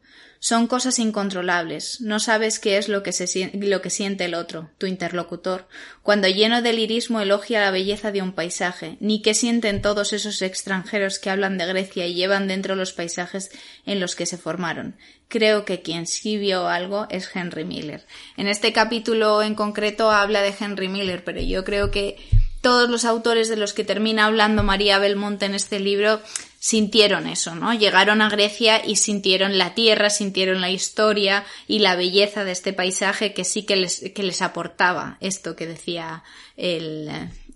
Son 0.44 0.68
cosas 0.68 1.00
incontrolables. 1.00 2.02
No 2.02 2.20
sabes 2.20 2.60
qué 2.60 2.78
es 2.78 2.90
lo 2.90 3.02
que, 3.02 3.14
se, 3.14 3.50
lo 3.54 3.82
que 3.82 3.90
siente 3.90 4.26
el 4.26 4.34
otro, 4.34 4.72
tu 4.78 4.88
interlocutor, 4.88 5.70
cuando 6.02 6.28
lleno 6.28 6.62
de 6.62 6.74
lirismo 6.74 7.22
elogia 7.22 7.62
la 7.62 7.72
belleza 7.72 8.12
de 8.12 8.22
un 8.22 8.34
paisaje, 8.34 8.98
ni 9.00 9.22
qué 9.22 9.36
sienten 9.36 9.82
todos 9.82 10.12
esos 10.12 10.42
extranjeros 10.42 11.18
que 11.18 11.30
hablan 11.30 11.58
de 11.58 11.66
Grecia 11.66 12.08
y 12.08 12.16
llevan 12.16 12.50
dentro 12.50 12.76
los 12.76 12.92
paisajes 12.92 13.52
en 13.86 14.02
los 14.02 14.18
que 14.18 14.26
se 14.26 14.38
formaron. 14.38 14.98
Creo 15.30 15.64
que 15.64 15.82
quien 15.82 16.08
sí 16.08 16.36
vio 16.36 16.68
algo 16.68 17.08
es 17.10 17.34
Henry 17.34 17.64
Miller. 17.64 18.06
En 18.36 18.48
este 18.50 18.74
capítulo 18.74 19.44
en 19.44 19.56
concreto 19.56 20.12
habla 20.12 20.42
de 20.42 20.54
Henry 20.60 20.90
Miller, 20.90 21.24
pero 21.24 21.40
yo 21.40 21.64
creo 21.64 21.90
que 21.90 22.18
todos 22.60 22.90
los 22.90 23.06
autores 23.06 23.48
de 23.48 23.56
los 23.56 23.72
que 23.72 23.86
termina 23.86 24.26
hablando 24.26 24.62
María 24.62 25.00
Belmonte 25.00 25.46
en 25.46 25.56
este 25.56 25.80
libro 25.80 26.20
sintieron 26.64 27.28
eso, 27.28 27.56
¿no? 27.56 27.74
Llegaron 27.74 28.22
a 28.22 28.30
Grecia 28.30 28.86
y 28.86 28.96
sintieron 28.96 29.58
la 29.58 29.76
tierra, 29.76 30.10
sintieron 30.10 30.62
la 30.62 30.72
historia 30.72 31.44
y 31.68 31.80
la 31.80 31.98
belleza 31.98 32.46
de 32.46 32.54
este 32.54 32.72
paisaje 32.72 33.34
que 33.34 33.44
sí 33.44 33.64
que 33.64 33.76
les, 33.76 34.00
que 34.16 34.24
les 34.24 34.42
aportaba 34.42 35.18
esto 35.20 35.58
que 35.58 35.68
decía 35.68 36.24
el 36.56 37.10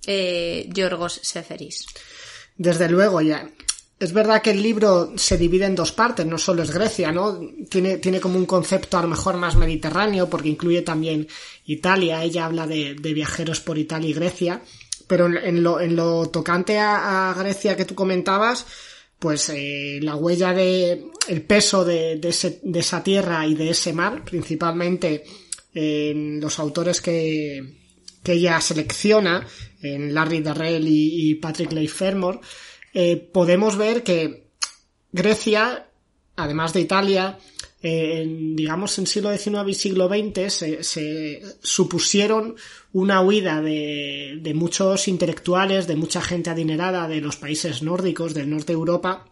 eh, 0.06 0.68
Yorgos 0.74 1.22
Seferis. 1.24 1.86
Desde 2.58 2.90
luego, 2.90 3.22
ya. 3.22 3.50
Es 3.98 4.12
verdad 4.12 4.42
que 4.42 4.52
el 4.52 4.62
libro 4.62 5.14
se 5.16 5.38
divide 5.38 5.68
en 5.68 5.76
dos 5.76 5.94
partes, 5.94 6.26
no 6.26 6.38
solo 6.38 6.62
es 6.62 6.72
Grecia, 6.72 7.10
¿no? 7.14 7.40
Tiene, 7.70 8.00
tiene 8.00 8.20
como 8.20 8.38
un 8.38 8.46
concepto 8.46 8.98
a 8.98 9.04
lo 9.04 9.08
mejor 9.08 9.38
más 9.38 9.56
mediterráneo, 9.56 10.30
porque 10.30 10.50
incluye 10.50 10.82
también 10.82 11.30
Italia, 11.66 12.24
ella 12.24 12.44
habla 12.44 12.68
de, 12.68 12.94
viajeros 12.94 13.62
por 13.62 13.78
Italia 13.78 14.10
y 14.10 14.14
Grecia, 14.14 14.62
pero 15.08 15.28
en, 15.28 15.64
lo, 15.64 15.80
en 15.80 15.96
lo 15.96 16.28
tocante 16.28 16.78
a 16.78 17.34
Grecia 17.38 17.78
que 17.78 17.86
tú 17.86 17.96
comentabas, 17.96 18.66
pues 19.20 19.50
eh, 19.50 20.00
la 20.02 20.16
huella 20.16 20.54
de 20.54 21.12
el 21.28 21.42
peso 21.42 21.84
de, 21.84 22.18
de, 22.18 22.80
esa 22.80 23.04
tierra 23.04 23.46
y 23.46 23.56
de 23.56 23.72
ese 23.72 23.94
mar, 23.94 24.24
principalmente 24.24 25.24
en 25.74 26.40
los 26.40 26.60
autores 26.60 27.02
que, 27.02 27.78
que 28.24 28.34
ella 28.34 28.60
selecciona, 28.62 29.46
en 29.82 30.14
Larry 30.14 30.42
Darrell 30.42 30.86
y, 30.88 31.36
Patrick 31.36 31.72
Leigh 31.72 31.88
Fermor, 31.88 32.42
eh, 32.94 33.18
podemos 33.18 33.78
ver 33.78 34.04
que 34.04 34.50
Grecia, 35.12 35.90
además 36.36 36.74
de 36.74 36.82
Italia, 36.82 37.38
en, 37.82 38.56
digamos, 38.56 38.98
en 38.98 39.06
siglo 39.06 39.36
XIX 39.36 39.68
y 39.68 39.74
siglo 39.74 40.08
XX 40.08 40.54
se, 40.54 40.84
se 40.84 41.42
supusieron 41.62 42.56
una 42.94 43.22
huida 43.22 43.62
de, 43.62 44.40
de, 44.42 44.54
muchos 44.54 45.08
intelectuales, 45.08 45.86
de 45.86 45.96
mucha 45.96 46.22
gente 46.22 46.50
adinerada 46.50 47.08
de 47.08 47.22
los 47.22 47.36
países 47.38 47.84
nórdicos, 47.84 48.34
del 48.34 48.50
norte 48.50 48.74
de 48.74 48.80
Europa, 48.80 49.26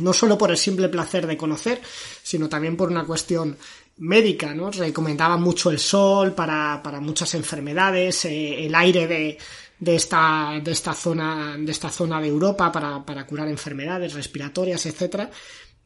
no 0.00 0.12
solo 0.12 0.36
por 0.36 0.50
el 0.50 0.58
simple 0.58 0.88
placer 0.88 1.26
de 1.26 1.36
conocer, 1.36 1.80
sino 2.22 2.48
también 2.48 2.76
por 2.76 2.90
una 2.90 3.06
cuestión 3.06 3.56
médica, 3.98 4.54
¿no? 4.54 4.70
Recomendaban 4.70 5.42
mucho 5.42 5.70
el 5.70 5.78
sol 5.78 6.34
para, 6.34 6.80
para 6.82 7.00
muchas 7.00 7.34
enfermedades, 7.34 8.26
eh, 8.26 8.66
el 8.66 8.74
aire 8.74 9.06
de, 9.06 9.38
de 9.78 9.94
esta, 9.94 10.60
de 10.62 10.72
esta 10.72 10.92
zona, 10.92 11.56
de 11.58 11.72
esta 11.72 11.90
zona 11.90 12.20
de 12.20 12.28
Europa 12.28 12.70
para, 12.70 13.04
para 13.04 13.26
curar 13.26 13.48
enfermedades 13.48 14.12
respiratorias, 14.12 14.84
etcétera. 14.86 15.30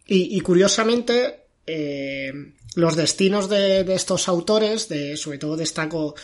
Y, 0.07 0.37
y 0.37 0.41
curiosamente, 0.41 1.42
eh, 1.67 2.33
los 2.75 2.97
destinos 2.97 3.49
de, 3.49 3.81
estos 3.95 4.29
autores, 4.29 4.89
de, 4.89 5.17
sobre 5.17 5.39
todo 5.39 5.57
destaco, 5.57 6.15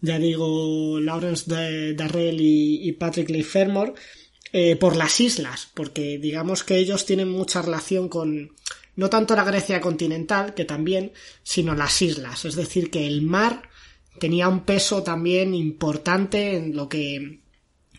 ya 0.00 0.18
digo, 0.18 0.98
Lawrence 1.00 1.94
Darrell 1.94 2.40
y, 2.40 2.92
Patrick 2.92 3.30
Leigh 3.30 3.44
Fermor, 3.44 3.94
eh, 4.52 4.76
por 4.76 4.96
las 4.96 5.20
islas, 5.20 5.68
porque 5.74 6.18
digamos 6.18 6.64
que 6.64 6.76
ellos 6.76 7.04
tienen 7.04 7.28
mucha 7.28 7.60
relación 7.60 8.08
con 8.08 8.52
no 8.96 9.08
tanto 9.08 9.36
la 9.36 9.44
Grecia 9.44 9.80
continental, 9.80 10.54
que 10.54 10.64
también, 10.64 11.12
sino 11.44 11.74
las 11.76 12.02
islas. 12.02 12.44
Es 12.44 12.56
decir, 12.56 12.90
que 12.90 13.06
el 13.06 13.22
mar 13.22 13.62
tenía 14.18 14.48
un 14.48 14.64
peso 14.64 15.04
también 15.04 15.54
importante 15.54 16.56
en 16.56 16.74
lo 16.74 16.88
que 16.88 17.38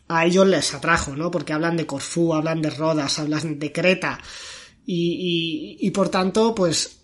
a 0.09 0.25
ellos 0.25 0.45
les 0.45 0.73
atrajo, 0.73 1.15
¿no? 1.15 1.31
Porque 1.31 1.53
hablan 1.53 1.77
de 1.77 1.85
Corfú, 1.85 2.33
hablan 2.33 2.61
de 2.61 2.71
Rodas, 2.71 3.19
hablan 3.19 3.59
de 3.59 3.71
Creta, 3.71 4.19
y, 4.91 5.91
por 5.91 6.09
tanto, 6.09 6.55
pues 6.55 7.01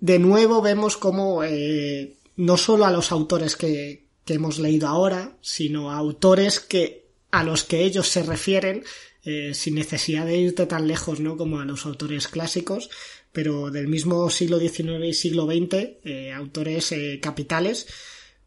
de 0.00 0.20
nuevo 0.20 0.62
vemos 0.62 0.96
como 0.96 1.42
eh, 1.42 2.18
no 2.36 2.56
solo 2.56 2.86
a 2.86 2.92
los 2.92 3.10
autores 3.10 3.56
que, 3.56 4.06
que, 4.24 4.34
hemos 4.34 4.60
leído 4.60 4.86
ahora, 4.86 5.36
sino 5.40 5.90
a 5.90 5.96
autores 5.96 6.60
que 6.60 7.08
a 7.32 7.42
los 7.42 7.64
que 7.64 7.82
ellos 7.82 8.06
se 8.06 8.22
refieren 8.22 8.84
eh, 9.24 9.54
sin 9.54 9.74
necesidad 9.74 10.24
de 10.24 10.38
irte 10.38 10.66
tan 10.66 10.86
lejos, 10.86 11.18
¿no? 11.18 11.36
Como 11.36 11.58
a 11.58 11.64
los 11.64 11.84
autores 11.84 12.28
clásicos, 12.28 12.90
pero 13.32 13.72
del 13.72 13.88
mismo 13.88 14.30
siglo 14.30 14.60
XIX 14.60 15.06
y 15.06 15.12
siglo 15.12 15.46
XX, 15.46 15.74
eh, 16.04 16.32
autores 16.32 16.94
capitales, 17.20 17.88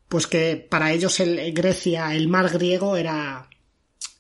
pues 0.08 0.26
que 0.26 0.56
para 0.56 0.94
ellos 0.94 1.20
el 1.20 1.52
Grecia, 1.52 2.16
el 2.16 2.30
mar 2.30 2.50
griego 2.50 2.96
era 2.96 3.50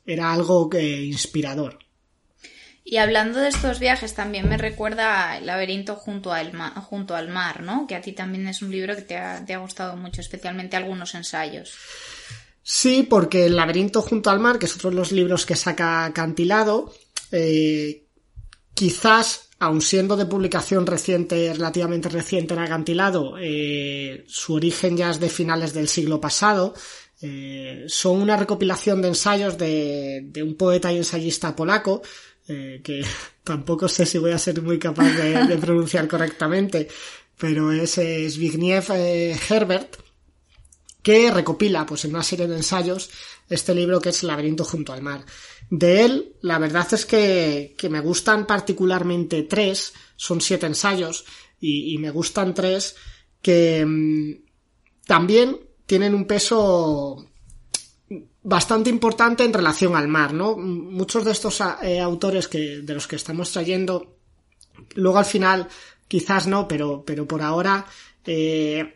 era 0.05 0.33
algo 0.33 0.69
inspirador. 0.75 1.79
Y 2.91 2.97
hablando 2.97 3.37
de 3.37 3.49
estos 3.49 3.77
viajes, 3.77 4.15
también 4.15 4.49
me 4.49 4.57
recuerda 4.57 5.37
El 5.37 5.45
laberinto 5.45 5.95
junto 5.95 6.33
al, 6.33 6.51
junto 6.81 7.15
al 7.15 7.29
mar, 7.29 7.61
¿no? 7.61 7.85
Que 7.85 7.93
a 7.93 8.01
ti 8.01 8.13
también 8.13 8.47
es 8.47 8.63
un 8.63 8.71
libro 8.71 8.95
que 8.95 9.03
te 9.03 9.15
ha, 9.15 9.57
gustado 9.59 9.95
mucho, 9.95 10.21
especialmente 10.21 10.75
algunos 10.75 11.13
ensayos. 11.13 11.71
Sí, 12.63 13.05
porque 13.07 13.45
El 13.45 13.57
laberinto 13.57 14.01
junto 14.01 14.31
al 14.31 14.39
mar, 14.39 14.57
que 14.57 14.65
es 14.65 14.75
otro 14.75 14.89
de 14.89 14.95
los 14.95 15.11
libros 15.11 15.45
que 15.45 15.55
saca 15.55 16.11
Cantilado, 16.15 16.91
eh, 17.31 18.07
quizás, 18.73 19.49
aun 19.59 19.83
siendo 19.83 20.17
de 20.17 20.25
publicación 20.25 20.87
reciente, 20.87 21.53
relativamente 21.53 22.09
reciente 22.09 22.55
en 22.55 22.61
Acantilado, 22.61 23.35
eh, 23.39 24.25
su 24.27 24.55
origen 24.55 24.97
ya 24.97 25.11
es 25.11 25.19
de 25.19 25.29
finales 25.29 25.75
del 25.75 25.89
siglo 25.89 26.19
pasado, 26.19 26.73
eh, 27.21 27.83
son 27.87 28.19
una 28.19 28.35
recopilación 28.35 28.99
de 29.03 29.09
ensayos 29.09 29.59
de 29.59 30.41
un 30.41 30.55
poeta 30.55 30.91
y 30.91 30.97
ensayista 30.97 31.55
polaco, 31.55 32.01
eh, 32.49 32.81
que 32.83 33.05
tampoco 33.43 33.87
sé 33.87 34.05
si 34.05 34.17
voy 34.17 34.31
a 34.31 34.37
ser 34.37 34.61
muy 34.61 34.79
capaz 34.79 35.11
de, 35.11 35.57
pronunciar 35.57 36.07
correctamente, 36.07 36.87
pero 37.37 37.71
es 37.71 37.93
Zbigniew 37.93 38.83
eh, 38.95 39.39
Herbert, 39.49 39.97
que 41.01 41.31
recopila 41.31 41.85
pues 41.85 42.05
en 42.05 42.11
una 42.11 42.23
serie 42.23 42.47
de 42.47 42.57
ensayos 42.57 43.09
este 43.49 43.73
libro 43.73 43.99
que 43.99 44.09
es 44.09 44.23
laberinto 44.23 44.63
junto 44.63 44.93
al 44.93 45.01
mar. 45.01 45.25
De 45.69 46.05
él, 46.05 46.35
la 46.41 46.59
verdad 46.59 46.87
es 46.93 47.05
que, 47.05 47.75
me 47.89 47.99
gustan 47.99 48.45
particularmente 48.45 49.43
tres, 49.43 49.93
son 50.15 50.41
siete 50.41 50.65
ensayos, 50.65 51.25
y, 51.61 51.97
me 51.97 52.09
gustan 52.09 52.53
tres 52.53 52.95
que 53.41 53.85
mm, 53.85 55.05
también 55.05 55.59
tienen 55.85 56.13
un 56.13 56.25
peso 56.25 57.28
bastante 58.49 58.89
importante 58.89 59.43
en 59.43 59.53
relación 59.53 59.95
al 59.95 60.07
mar, 60.07 60.33
¿no? 60.33 60.57
Muchos 60.57 61.23
de 61.23 61.31
estos 61.31 61.61
eh, 61.83 61.99
autores 61.99 62.47
que, 62.47 62.81
de 62.81 62.93
los 62.93 63.07
que 63.07 63.15
estamos 63.15 63.51
trayendo, 63.51 64.17
luego 64.95 65.19
al 65.19 65.25
final, 65.25 65.67
quizás 66.07 66.47
no, 66.47 66.67
pero, 66.67 67.03
pero 67.05 67.27
por 67.27 67.43
ahora, 67.43 67.85
eh, 68.25 68.95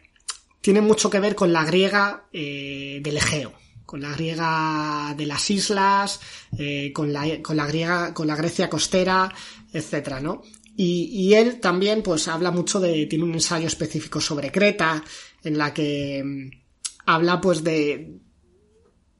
tienen 0.60 0.86
mucho 0.86 1.10
que 1.10 1.20
ver 1.20 1.36
con 1.36 1.54
la 1.54 1.64
griega 1.66 2.26
eh, 2.34 3.00
del 3.04 3.18
Egeo, 3.18 3.54
con 3.86 4.02
la 4.02 4.12
griega 4.14 5.14
de 5.16 5.26
las 5.28 5.50
islas, 5.52 6.20
eh, 6.58 6.92
con, 6.92 7.14
la, 7.14 7.42
con 7.44 7.56
la 7.56 7.68
griega, 7.68 8.14
con 8.14 8.26
la 8.26 8.36
Grecia 8.36 8.70
costera, 8.70 9.32
etcétera, 9.72 10.20
¿no? 10.20 10.42
Y, 10.76 11.10
y, 11.14 11.36
él 11.36 11.60
también, 11.60 12.02
pues, 12.02 12.28
habla 12.28 12.50
mucho 12.50 12.80
de, 12.80 13.06
tiene 13.06 13.26
un 13.26 13.34
ensayo 13.34 13.68
específico 13.68 14.20
sobre 14.20 14.52
Creta, 14.52 15.04
en 15.44 15.60
la 15.60 15.72
que 15.72 16.24
mm, 16.26 16.50
habla, 17.06 17.40
pues, 17.40 17.64
de, 17.64 18.18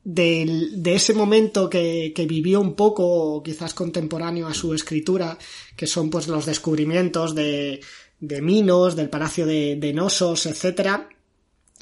de 0.04 0.96
ese 0.96 1.14
momento 1.14 1.70
que, 1.70 2.14
vivió 2.28 2.60
un 2.60 2.76
poco, 2.76 3.42
quizás 3.42 3.74
contemporáneo 3.74 4.48
a 4.48 4.54
su 4.54 4.74
escritura, 4.74 5.38
que 5.76 5.88
son 5.88 6.10
pues 6.10 6.28
los 6.28 6.46
descubrimientos 6.46 7.34
de, 7.36 7.80
de 8.20 8.42
Minos, 8.42 8.96
del 8.96 9.10
Palacio 9.10 9.46
de, 9.46 9.78
de 9.78 9.94
Nosos, 9.94 10.46
etcétera, 10.46 11.10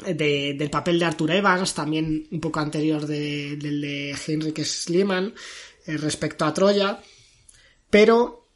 de, 0.06 0.56
del 0.58 0.70
papel 0.70 1.00
de 1.00 1.06
Arthur 1.06 1.32
Evans, 1.32 1.74
también 1.74 2.28
un 2.32 2.40
poco 2.40 2.60
anterior 2.60 3.06
de, 3.08 3.58
del 3.58 3.82
de 3.82 4.16
Heinrich 4.28 4.64
Schliemann, 4.64 5.34
eh, 5.88 5.98
respecto 5.98 6.46
a 6.46 6.54
Troya, 6.54 7.02
pero 7.90 8.48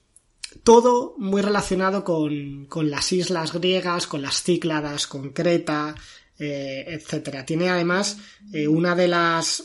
todo 0.64 1.16
muy 1.18 1.42
relacionado 1.42 2.04
con 2.04 2.68
las 2.90 3.12
islas 3.12 3.52
griegas, 3.52 4.08
con 4.08 4.22
las 4.22 4.42
Cícladas, 4.42 5.06
con 5.06 5.32
Creta, 5.32 5.96
eh, 6.40 6.86
etcétera. 6.88 7.46
Tiene 7.46 7.70
además 7.70 8.18
eh, 8.54 8.68
una 8.68 8.96
de 8.96 9.08
las, 9.08 9.64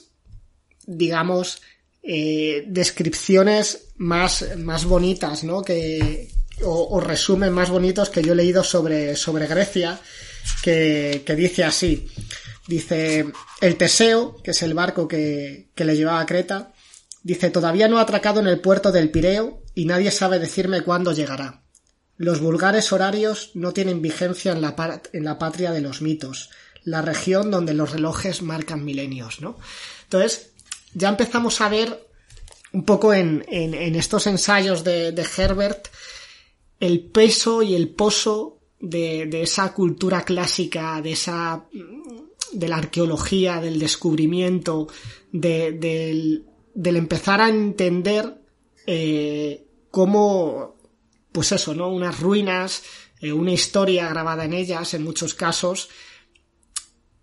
digamos, 0.86 1.62
eh, 2.02 2.64
descripciones 2.66 3.88
más, 3.96 4.56
más 4.58 4.84
bonitas, 4.84 5.44
¿no? 5.44 5.62
Que, 5.62 6.30
o, 6.62 6.96
o, 6.96 7.00
resumen 7.00 7.52
más 7.52 7.70
bonitos 7.70 8.10
que 8.10 8.22
yo 8.22 8.32
he 8.32 8.36
leído 8.36 8.62
sobre, 8.62 9.16
sobre 9.16 9.46
Grecia, 9.46 10.00
que, 10.62 11.22
que 11.24 11.36
dice 11.36 11.64
así. 11.64 12.08
Dice, 12.68 13.26
el 13.60 13.76
Teseo, 13.76 14.36
que 14.42 14.52
es 14.52 14.62
el 14.62 14.74
barco 14.74 15.08
que, 15.08 15.70
que 15.74 15.84
le 15.84 15.96
llevaba 15.96 16.20
a 16.20 16.26
Creta, 16.26 16.72
dice, 17.22 17.50
todavía 17.50 17.88
no 17.88 17.98
ha 17.98 18.02
atracado 18.02 18.40
en 18.40 18.46
el 18.46 18.60
puerto 18.60 18.92
del 18.92 19.10
Pireo 19.10 19.62
y 19.74 19.86
nadie 19.86 20.10
sabe 20.10 20.38
decirme 20.38 20.82
cuándo 20.82 21.12
llegará. 21.12 21.64
Los 22.20 22.40
vulgares 22.40 22.92
horarios 22.92 23.52
no 23.54 23.72
tienen 23.72 24.02
vigencia 24.02 24.52
en 24.52 24.60
la, 24.60 24.76
patria 25.38 25.70
de 25.70 25.80
los 25.80 26.02
mitos, 26.02 26.50
la 26.84 27.00
región 27.00 27.50
donde 27.50 27.72
los 27.72 27.92
relojes 27.92 28.42
marcan 28.42 28.84
milenios, 28.84 29.40
¿no? 29.40 29.56
Entonces, 30.02 30.52
ya 30.92 31.08
empezamos 31.08 31.62
a 31.62 31.70
ver 31.70 32.06
un 32.74 32.84
poco 32.84 33.14
en, 33.14 33.42
estos 33.48 34.26
ensayos 34.26 34.84
de, 34.84 35.26
Herbert 35.34 35.88
el 36.78 37.00
peso 37.00 37.62
y 37.62 37.74
el 37.74 37.88
pozo 37.88 38.58
de, 38.78 39.30
esa 39.40 39.72
cultura 39.72 40.22
clásica, 40.22 41.00
de 41.00 41.12
esa 41.12 41.64
de 42.52 42.68
la 42.68 42.76
arqueología, 42.76 43.62
del 43.62 43.78
descubrimiento, 43.78 44.88
de, 45.32 45.72
del, 45.72 46.44
del 46.74 46.96
empezar 46.96 47.40
a 47.40 47.48
entender 47.48 48.42
eh, 48.86 49.64
cómo 49.90 50.79
pues 51.32 51.52
eso, 51.52 51.74
¿no? 51.74 51.88
Unas 51.88 52.20
ruinas, 52.20 52.82
eh, 53.20 53.32
una 53.32 53.52
historia 53.52 54.08
grabada 54.08 54.44
en 54.44 54.52
ellas, 54.52 54.94
en 54.94 55.04
muchos 55.04 55.34
casos, 55.34 55.88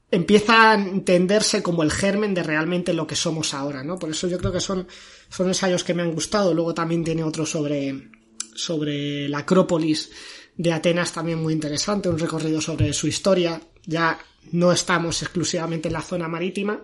empieza 0.10 0.72
a 0.72 0.76
entenderse 0.76 1.62
como 1.62 1.84
el 1.84 1.92
germen 1.92 2.34
de 2.34 2.44
realmente 2.44 2.94
lo 2.94 3.08
que 3.08 3.16
somos 3.16 3.54
ahora, 3.54 3.84
¿no? 3.84 4.00
Por 4.00 4.10
eso 4.10 4.28
yo 4.28 4.38
creo 4.38 4.52
que 4.52 4.60
son, 4.60 4.88
son 5.30 5.48
ensayos 5.48 5.84
que 5.84 5.94
me 5.94 6.04
han 6.04 6.14
gustado. 6.14 6.54
Luego 6.54 6.74
también 6.74 7.04
tiene 7.04 7.24
otro 7.24 7.46
sobre, 7.46 8.10
sobre 8.56 9.28
la 9.28 9.40
Acrópolis 9.40 10.10
de 10.56 10.74
Atenas 10.74 11.14
también 11.14 11.42
muy 11.42 11.54
interesante, 11.54 12.10
un 12.10 12.20
recorrido 12.20 12.62
sobre 12.62 12.94
su 12.94 13.08
historia. 13.08 13.62
Ya 13.86 14.20
no 14.52 14.72
estamos 14.72 15.22
exclusivamente 15.22 15.90
en 15.90 15.94
la 15.94 16.02
zona 16.02 16.28
marítima, 16.28 16.84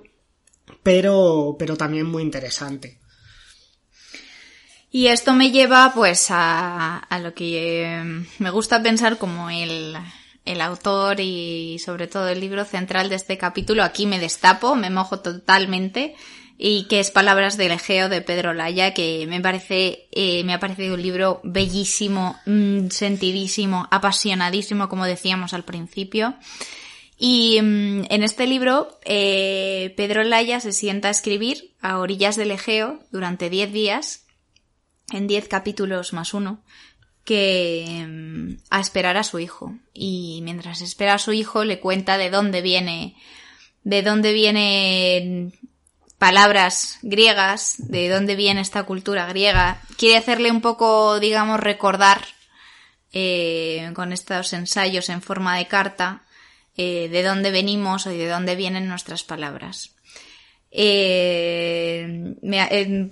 pero, 0.83 1.55
pero 1.57 1.75
también 1.77 2.05
muy 2.05 2.23
interesante. 2.23 2.99
Y 4.95 5.07
esto 5.07 5.33
me 5.33 5.49
lleva 5.49 5.91
pues 5.95 6.27
a, 6.29 7.07
lo 7.19 7.33
que 7.33 7.81
eh, 7.81 8.03
me 8.37 8.51
gusta 8.51 8.83
pensar 8.83 9.17
como 9.17 9.49
el, 9.49 9.97
el 10.45 10.61
autor 10.61 11.19
y 11.19 11.79
sobre 11.83 12.05
todo 12.05 12.29
el 12.29 12.39
libro 12.39 12.63
central 12.63 13.09
de 13.09 13.15
este 13.15 13.39
capítulo. 13.39 13.81
Aquí 13.81 14.05
me 14.05 14.19
destapo, 14.19 14.75
me 14.75 14.91
mojo 14.91 15.19
totalmente 15.19 16.13
y 16.59 16.83
que 16.83 16.99
es 16.99 17.09
Palabras 17.09 17.57
del 17.57 17.71
Egeo 17.71 18.07
de 18.07 18.21
Pedro 18.21 18.53
Laya, 18.53 18.93
que 18.93 19.25
me 19.27 19.41
parece, 19.41 20.09
eh, 20.11 20.43
me 20.43 20.53
ha 20.53 20.59
parecido 20.59 20.93
un 20.93 21.01
libro 21.01 21.41
bellísimo, 21.43 22.37
mmm, 22.45 22.89
sentidísimo, 22.89 23.87
apasionadísimo, 23.89 24.89
como 24.89 25.05
decíamos 25.05 25.55
al 25.55 25.63
principio. 25.63 26.35
Y 27.17 27.59
mmm, 27.59 28.03
en 28.11 28.21
este 28.21 28.45
libro, 28.45 28.99
eh, 29.05 29.91
Pedro 29.97 30.23
Laya 30.23 30.59
se 30.59 30.71
sienta 30.71 31.07
a 31.07 31.11
escribir 31.11 31.73
a 31.81 31.97
orillas 31.97 32.35
del 32.35 32.51
Egeo 32.51 32.99
durante 33.09 33.49
10 33.49 33.73
días 33.73 34.22
en 35.13 35.27
10 35.27 35.47
capítulos 35.47 36.13
más 36.13 36.33
uno, 36.33 36.63
que 37.23 38.05
mm, 38.07 38.63
a 38.69 38.79
esperar 38.79 39.17
a 39.17 39.23
su 39.23 39.39
hijo. 39.39 39.75
Y 39.93 40.41
mientras 40.43 40.81
espera 40.81 41.15
a 41.15 41.19
su 41.19 41.33
hijo 41.33 41.63
le 41.63 41.79
cuenta 41.79 42.17
de 42.17 42.29
dónde 42.29 42.61
viene, 42.61 43.15
de 43.83 44.01
dónde 44.01 44.33
vienen 44.33 45.53
palabras 46.17 46.99
griegas, 47.01 47.75
de 47.77 48.09
dónde 48.09 48.35
viene 48.35 48.61
esta 48.61 48.83
cultura 48.83 49.25
griega. 49.25 49.81
Quiere 49.97 50.17
hacerle 50.17 50.51
un 50.51 50.61
poco, 50.61 51.19
digamos, 51.19 51.59
recordar 51.59 52.21
eh, 53.11 53.91
con 53.93 54.13
estos 54.13 54.53
ensayos 54.53 55.09
en 55.09 55.21
forma 55.21 55.57
de 55.57 55.67
carta 55.67 56.23
eh, 56.75 57.07
de 57.09 57.21
dónde 57.21 57.51
venimos 57.51 58.07
y 58.07 58.17
de 58.17 58.27
dónde 58.27 58.55
vienen 58.55 58.87
nuestras 58.87 59.23
palabras. 59.23 59.95
Eh, 60.71 62.35
me, 62.41 63.11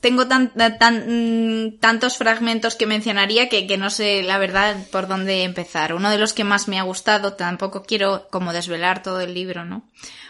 tengo 0.00 0.26
tan, 0.26 0.50
tan, 0.78 1.76
tantos 1.78 2.16
fragmentos 2.16 2.74
que 2.74 2.86
mencionaría 2.86 3.48
que, 3.48 3.66
que, 3.66 3.76
no 3.76 3.90
sé 3.90 4.22
la 4.22 4.38
verdad 4.38 4.76
por 4.90 5.06
dónde 5.08 5.44
empezar. 5.44 5.92
Uno 5.92 6.10
de 6.10 6.18
los 6.18 6.32
que 6.32 6.44
más 6.44 6.68
me 6.68 6.78
ha 6.78 6.82
gustado, 6.82 7.34
tampoco 7.34 7.82
quiero 7.82 8.26
como 8.30 8.52
desvelar 8.52 9.02
todo 9.02 9.20
el 9.20 9.34
libro, 9.34 9.64
¿no? 9.64 9.82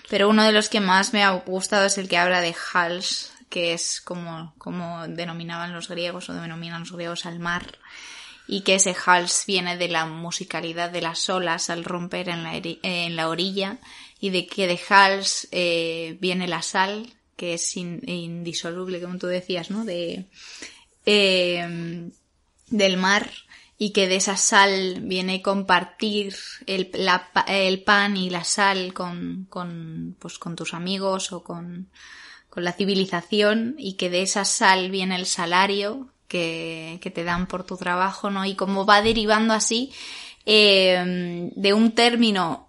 Pero 0.09 0.29
uno 0.29 0.45
de 0.45 0.53
los 0.53 0.69
que 0.69 0.81
más 0.81 1.13
me 1.13 1.23
ha 1.23 1.31
gustado 1.31 1.87
es 1.87 1.99
el 1.99 2.09
que 2.09 2.19
habla 2.19 2.41
de 2.41 2.55
Hals, 2.73 3.33
que 3.49 3.73
es 3.73 4.01
como, 4.01 4.55
como 4.59 5.07
denominaban 5.07 5.73
los 5.73 5.89
griegos 5.89 6.29
o 6.29 6.35
denominan 6.35 6.81
los 6.81 6.93
griegos 6.93 7.25
al 7.25 7.39
mar. 7.39 7.79
Y 8.49 8.63
que 8.63 8.75
ese 8.75 8.97
Hals 9.07 9.45
viene 9.47 9.77
de 9.77 9.89
la 9.89 10.07
musicalidad 10.07 10.91
de 10.91 11.03
las 11.03 11.31
olas 11.31 11.71
al 11.71 11.85
romper 11.85 12.29
en 12.29 12.43
la, 12.43 12.55
en 12.55 13.15
la 13.15 13.29
orilla 13.29 13.79
y 14.19 14.31
de 14.31 14.49
que 14.49 14.67
de 14.67 14.81
Hals 14.89 15.47
eh, 15.53 16.17
viene 16.21 16.49
la 16.49 16.63
sal 16.63 17.15
que 17.41 17.55
es 17.55 17.75
in, 17.79 18.03
indisoluble, 18.07 19.01
como 19.01 19.17
tú 19.17 19.27
decías, 19.27 19.71
¿no? 19.71 19.87
De, 19.87 20.27
eh, 21.07 22.11
del 22.67 22.97
mar 22.99 23.31
y 23.79 23.93
que 23.93 24.09
de 24.09 24.17
esa 24.17 24.37
sal 24.37 25.01
viene 25.05 25.41
compartir 25.41 26.37
el, 26.67 26.91
el 27.47 27.83
pan 27.83 28.19
y 28.19 28.29
la 28.29 28.45
sal 28.45 28.93
con, 28.93 29.47
con, 29.49 30.17
pues, 30.19 30.39
con 30.39 30.55
tus 30.55 30.75
amigos 30.75 31.33
o 31.33 31.43
con, 31.43 31.89
con 32.51 32.63
la 32.63 32.75
civilización 32.75 33.75
y 33.79 33.95
que 33.95 34.11
de 34.11 34.21
esa 34.21 34.45
sal 34.45 34.91
viene 34.91 35.17
el 35.17 35.25
salario 35.25 36.09
que, 36.29 36.99
que 37.01 37.11
te 37.11 37.25
dan 37.25 37.47
por 37.47 37.65
tu 37.65 37.79
trabajo, 37.79 38.29
¿no? 38.29 38.45
Y 38.45 38.55
como 38.55 38.85
va 38.85 39.01
derivando 39.01 39.55
así 39.55 39.95
eh, 40.45 41.51
de 41.57 41.73
un 41.73 41.93
término 41.93 42.69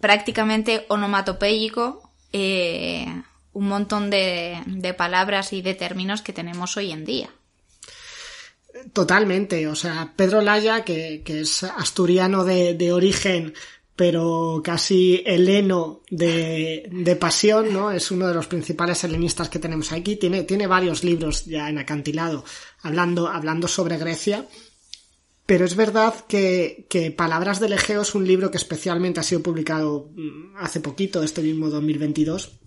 prácticamente 0.00 0.86
onomatopéyico 0.88 2.10
eh, 2.32 3.06
un 3.52 3.68
montón 3.68 4.10
de, 4.10 4.94
palabras 4.96 5.52
y 5.52 5.62
de 5.62 5.74
términos 5.74 6.22
que 6.22 6.32
tenemos 6.32 6.76
hoy 6.76 6.90
en 6.90 7.04
día. 7.04 7.30
Totalmente, 8.92 9.68
o 9.68 9.74
sea, 9.74 10.14
Pedro 10.16 10.40
Laya, 10.40 10.84
que, 10.84 11.22
es 11.26 11.62
asturiano 11.62 12.44
de, 12.44 12.92
origen, 12.92 13.52
pero 13.94 14.62
casi 14.64 15.22
heleno 15.26 16.00
de, 16.10 16.88
de, 16.90 17.16
pasión, 17.16 17.72
¿no? 17.72 17.90
Es 17.90 18.10
uno 18.10 18.26
de 18.26 18.34
los 18.34 18.46
principales 18.46 19.04
helenistas 19.04 19.50
que 19.50 19.58
tenemos 19.58 19.92
aquí. 19.92 20.16
Tiene, 20.16 20.44
tiene 20.44 20.66
varios 20.66 21.04
libros 21.04 21.44
ya 21.44 21.68
en 21.68 21.78
acantilado 21.78 22.44
hablando, 22.80 23.28
hablando 23.28 23.68
sobre 23.68 23.98
Grecia. 23.98 24.46
Pero 25.44 25.66
es 25.66 25.76
verdad 25.76 26.14
que, 26.26 26.86
que 26.88 27.10
Palabras 27.10 27.60
del 27.60 27.74
Egeo 27.74 28.02
es 28.02 28.14
un 28.14 28.26
libro 28.26 28.50
que 28.50 28.56
especialmente 28.56 29.20
ha 29.20 29.24
sido 29.24 29.42
publicado 29.42 30.08
mm, 30.14 30.56
hace 30.56 30.80
poquito, 30.80 31.22
este 31.22 31.42
mismo 31.42 31.68
2022 31.68 32.61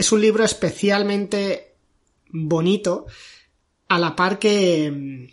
es 0.00 0.12
un 0.12 0.22
libro 0.22 0.42
especialmente 0.44 1.74
bonito, 2.30 3.04
a 3.86 3.98
la 3.98 4.16
par 4.16 4.38
que, 4.38 5.28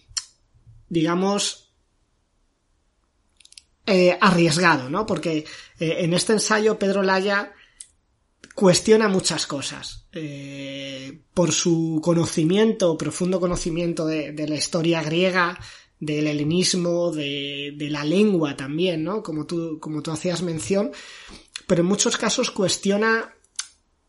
digamos, 0.89 1.71
eh, 3.85 4.17
arriesgado, 4.19 4.89
¿no? 4.89 5.05
Porque 5.05 5.45
eh, 5.79 5.95
en 5.99 6.13
este 6.13 6.33
ensayo 6.33 6.77
Pedro 6.77 7.01
Laya 7.01 7.53
cuestiona 8.55 9.07
muchas 9.07 9.47
cosas. 9.47 10.05
Eh, 10.11 11.21
por 11.33 11.53
su 11.53 12.01
conocimiento, 12.03 12.97
profundo 12.97 13.39
conocimiento 13.39 14.05
de, 14.05 14.33
la 14.49 14.55
historia 14.55 15.01
griega, 15.01 15.57
del 15.97 16.27
helenismo, 16.27 17.13
de, 17.13 17.73
de, 17.77 17.89
la 17.89 18.03
lengua 18.03 18.57
también, 18.57 19.05
¿no? 19.05 19.23
Como 19.23 19.45
tú, 19.45 19.79
como 19.79 20.01
tú 20.01 20.11
hacías 20.11 20.41
mención. 20.41 20.91
Pero 21.67 21.83
en 21.83 21.87
muchos 21.87 22.17
casos 22.17 22.51
cuestiona 22.51 23.36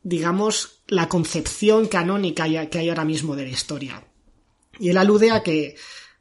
digamos, 0.03 0.83
la 0.87 1.09
concepción 1.09 1.87
canónica 1.87 2.45
que 2.69 2.79
hay 2.79 2.89
ahora 2.89 3.05
mismo 3.05 3.37
de 3.37 3.45
la 3.45 3.51
historia. 3.51 4.05
Y 4.79 4.91
él 4.91 4.97
alude 4.97 5.31
a 5.31 5.43
que, 5.43 5.77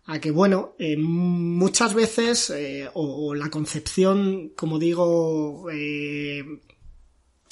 a 0.06 0.20
que 0.20 0.32
bueno, 0.32 0.76
eh, 0.80 0.98
muchas 0.98 1.94
veces, 1.94 2.50
eh, 2.50 2.90
o, 2.94 3.36
la 3.36 3.50
concepción, 3.50 4.54
como 4.56 4.80
digo, 4.80 5.70
eh, 5.72 6.44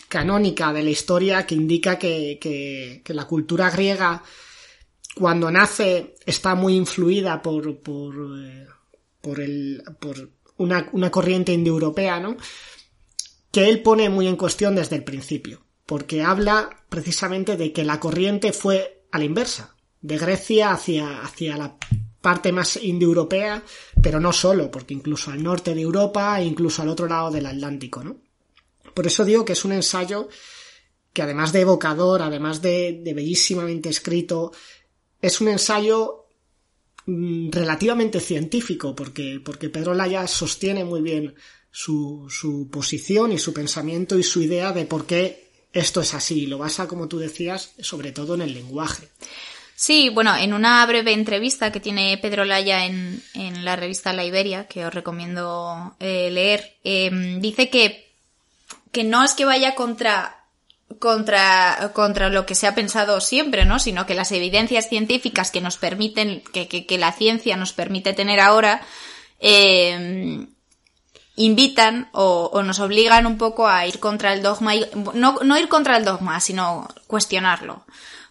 canónica 0.07 0.71
de 0.73 0.83
la 0.83 0.89
historia 0.89 1.45
que 1.45 1.55
indica 1.55 1.99
que, 1.99 2.39
que, 2.41 3.13
la 3.13 3.25
cultura 3.25 3.69
griega 3.69 4.23
cuando 5.15 5.51
nace 5.51 6.15
está 6.25 6.55
muy 6.55 6.75
influida 6.75 7.41
por, 7.41 7.79
por, 7.79 8.15
por, 9.21 9.39
el, 9.39 9.83
por 9.99 10.29
una, 10.57 10.89
una 10.93 11.11
corriente 11.11 11.53
indoeuropea, 11.53 12.19
¿no? 12.19 12.37
Que 13.51 13.69
él 13.69 13.81
pone 13.81 14.09
muy 14.09 14.27
en 14.27 14.35
cuestión 14.35 14.75
desde 14.75 14.95
el 14.97 15.03
principio, 15.03 15.64
porque 15.85 16.23
habla 16.23 16.83
precisamente 16.89 17.57
de 17.57 17.71
que 17.71 17.83
la 17.83 17.99
corriente 17.99 18.53
fue 18.53 19.05
a 19.11 19.19
la 19.19 19.25
inversa, 19.25 19.75
de 20.01 20.17
Grecia 20.17 20.71
hacia, 20.71 21.21
hacia 21.21 21.57
la 21.57 21.77
parte 22.21 22.51
más 22.51 22.77
indoeuropea, 22.81 23.63
pero 24.01 24.19
no 24.19 24.33
solo, 24.33 24.71
porque 24.71 24.93
incluso 24.93 25.31
al 25.31 25.43
norte 25.43 25.75
de 25.75 25.81
Europa 25.81 26.39
e 26.39 26.45
incluso 26.45 26.81
al 26.81 26.89
otro 26.89 27.07
lado 27.07 27.29
del 27.31 27.45
Atlántico, 27.45 28.03
¿no? 28.03 28.17
Por 28.95 29.05
eso 29.05 29.25
digo 29.25 29.45
que 29.45 29.53
es 29.53 29.65
un 29.65 29.73
ensayo 29.73 30.29
que 31.13 31.21
además 31.21 31.53
de 31.53 31.61
evocador, 31.61 32.21
además 32.21 32.61
de, 32.61 33.01
bellísimamente 33.15 33.89
escrito, 33.89 34.51
es 35.21 35.39
un 35.39 35.49
ensayo 35.49 36.25
mm, 37.05 37.51
relativamente 37.51 38.19
científico, 38.19 38.95
porque, 38.95 39.39
porque 39.43 39.69
Pedro 39.69 39.93
Laya 39.93 40.27
sostiene 40.27 40.83
muy 40.83 41.01
bien 41.01 41.35
su, 41.71 42.25
su, 42.29 42.69
posición 42.69 43.31
y 43.31 43.37
su 43.37 43.53
pensamiento 43.53 44.17
y 44.17 44.23
su 44.23 44.41
idea 44.41 44.71
de 44.71 44.85
por 44.85 45.05
qué 45.05 45.44
esto 45.75 46.01
es 46.01 46.15
así. 46.15 46.47
Lo 46.47 46.57
basa, 46.57 46.87
como 46.87 47.07
tú 47.07 47.19
decías, 47.19 47.73
sobre 47.79 48.11
todo 48.11 48.33
en 48.33 48.41
el 48.41 48.53
lenguaje. 48.55 49.09
Sí, 49.75 50.09
bueno, 50.09 50.35
en 50.35 50.53
una 50.53 50.83
breve 50.85 51.11
entrevista 51.11 51.71
que 51.71 51.81
tiene 51.81 52.17
Pedro 52.17 52.45
Laya 52.45 52.85
en, 52.85 53.21
en 53.33 53.65
la 53.65 53.75
revista 53.75 54.13
La 54.13 54.23
Iberia, 54.23 54.67
que 54.67 54.85
os 54.85 54.93
recomiendo 54.93 55.95
eh, 55.99 56.31
leer, 56.31 56.77
eh, 56.83 57.37
dice 57.39 57.69
que 57.69 58.05
que 58.91 59.03
no 59.03 59.25
es 59.25 59.33
que 59.33 59.43
vaya 59.43 59.75
contra 59.75 60.45
contra, 60.99 61.91
contra 61.93 62.29
lo 62.29 62.45
que 62.45 62.55
se 62.55 62.67
ha 62.67 62.75
pensado 62.75 63.19
siempre, 63.19 63.65
¿no? 63.65 63.77
Sino 63.77 64.05
que 64.05 64.15
las 64.15 64.31
evidencias 64.31 64.87
científicas 64.87 65.51
que 65.51 65.59
nos 65.59 65.75
permiten, 65.75 66.41
que, 66.53 66.67
que, 66.67 66.97
la 66.97 67.11
ciencia 67.11 67.57
nos 67.57 67.73
permite 67.73 68.13
tener 68.13 68.39
ahora, 68.39 68.81
eh, 69.39 70.47
invitan 71.35 72.09
o, 72.11 72.49
o, 72.53 72.63
nos 72.63 72.79
obligan 72.79 73.25
un 73.25 73.37
poco 73.37 73.67
a 73.67 73.85
ir 73.85 73.99
contra 73.99 74.33
el 74.33 74.41
dogma, 74.41 74.75
y, 74.75 74.85
no, 75.13 75.37
no 75.43 75.57
ir 75.57 75.67
contra 75.67 75.97
el 75.97 76.05
dogma, 76.05 76.39
sino 76.39 76.87
cuestionarlo. 77.07 77.85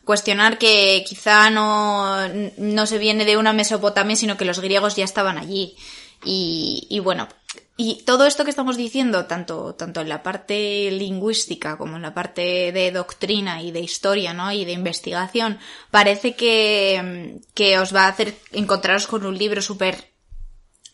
Cuestionar 0.04 0.58
que 0.58 1.04
quizá 1.06 1.50
no, 1.50 2.28
no 2.58 2.86
se 2.86 2.98
viene 2.98 3.24
de 3.24 3.36
una 3.36 3.52
Mesopotamia, 3.52 4.16
sino 4.16 4.36
que 4.36 4.44
los 4.44 4.60
griegos 4.60 4.96
ya 4.96 5.04
estaban 5.04 5.38
allí. 5.38 5.76
Y, 6.24 6.86
y 6.90 7.00
bueno, 7.00 7.28
y 7.76 8.04
todo 8.04 8.26
esto 8.26 8.44
que 8.44 8.50
estamos 8.50 8.76
diciendo, 8.76 9.26
tanto, 9.26 9.74
tanto 9.74 10.00
en 10.00 10.08
la 10.08 10.22
parte 10.22 10.90
lingüística 10.92 11.76
como 11.76 11.96
en 11.96 12.02
la 12.02 12.14
parte 12.14 12.70
de 12.70 12.92
doctrina 12.92 13.62
y 13.62 13.72
de 13.72 13.80
historia, 13.80 14.32
¿no? 14.32 14.52
Y 14.52 14.64
de 14.64 14.72
investigación, 14.72 15.58
parece 15.90 16.36
que, 16.36 17.40
que 17.54 17.78
os 17.78 17.94
va 17.94 18.04
a 18.04 18.08
hacer 18.08 18.36
encontraros 18.52 19.06
con 19.06 19.26
un 19.26 19.36
libro 19.36 19.60
súper 19.60 20.13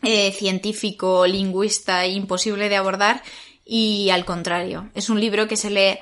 eh, 0.02 0.32
científico, 0.32 1.26
lingüista, 1.26 2.06
imposible 2.06 2.68
de 2.68 2.76
abordar, 2.76 3.22
y 3.64 4.10
al 4.10 4.24
contrario, 4.24 4.90
es 4.94 5.10
un 5.10 5.20
libro 5.20 5.46
que 5.46 5.56
se 5.56 5.70
lee 5.70 5.98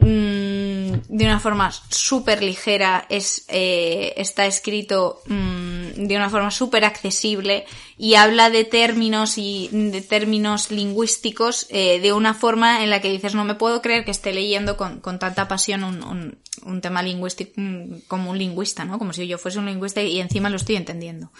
Mm, 0.00 0.92
de 1.08 1.24
una 1.26 1.40
forma 1.40 1.70
súper 1.70 2.42
ligera, 2.42 3.04
es, 3.10 3.44
eh, 3.48 4.14
está 4.16 4.46
escrito 4.46 5.20
mm, 5.26 6.06
de 6.06 6.16
una 6.16 6.30
forma 6.30 6.50
súper 6.50 6.86
accesible 6.86 7.66
y 7.98 8.14
habla 8.14 8.48
de 8.48 8.64
términos 8.64 9.36
y 9.36 9.68
de 9.70 10.00
términos 10.00 10.70
lingüísticos 10.70 11.66
eh, 11.68 12.00
de 12.00 12.14
una 12.14 12.32
forma 12.32 12.82
en 12.82 12.88
la 12.88 13.02
que 13.02 13.10
dices 13.10 13.34
no 13.34 13.44
me 13.44 13.56
puedo 13.56 13.82
creer 13.82 14.06
que 14.06 14.10
esté 14.10 14.32
leyendo 14.32 14.78
con, 14.78 15.00
con 15.00 15.18
tanta 15.18 15.48
pasión 15.48 15.84
un, 15.84 16.02
un, 16.02 16.38
un 16.64 16.80
tema 16.80 17.02
lingüístico 17.02 17.52
mm, 17.56 18.00
como 18.08 18.30
un 18.30 18.38
lingüista, 18.38 18.86
¿no? 18.86 18.98
Como 18.98 19.12
si 19.12 19.26
yo 19.26 19.36
fuese 19.36 19.58
un 19.58 19.66
lingüista 19.66 20.00
y 20.00 20.18
encima 20.18 20.48
lo 20.48 20.56
estoy 20.56 20.76
entendiendo. 20.76 21.30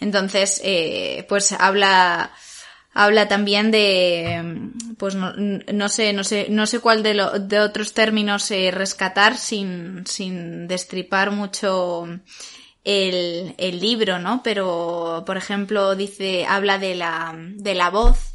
Entonces, 0.00 0.60
eh, 0.64 1.24
pues 1.28 1.52
habla, 1.52 2.32
habla 2.92 3.28
también 3.28 3.70
de, 3.70 4.70
pues 4.98 5.14
no, 5.14 5.32
no, 5.34 5.88
sé, 5.88 6.12
no 6.12 6.24
sé, 6.24 6.46
no 6.50 6.66
sé 6.66 6.80
cuál 6.80 7.02
de, 7.02 7.14
lo, 7.14 7.38
de 7.38 7.60
otros 7.60 7.92
términos 7.92 8.50
eh, 8.50 8.70
rescatar 8.70 9.36
sin, 9.36 10.06
sin 10.06 10.68
destripar 10.68 11.30
mucho 11.30 12.06
el, 12.84 13.54
el 13.58 13.80
libro, 13.80 14.18
¿no? 14.18 14.42
Pero, 14.42 15.24
por 15.26 15.36
ejemplo, 15.36 15.96
dice, 15.96 16.46
habla 16.46 16.78
de 16.78 16.94
la, 16.94 17.34
de 17.36 17.74
la 17.74 17.90
voz 17.90 18.34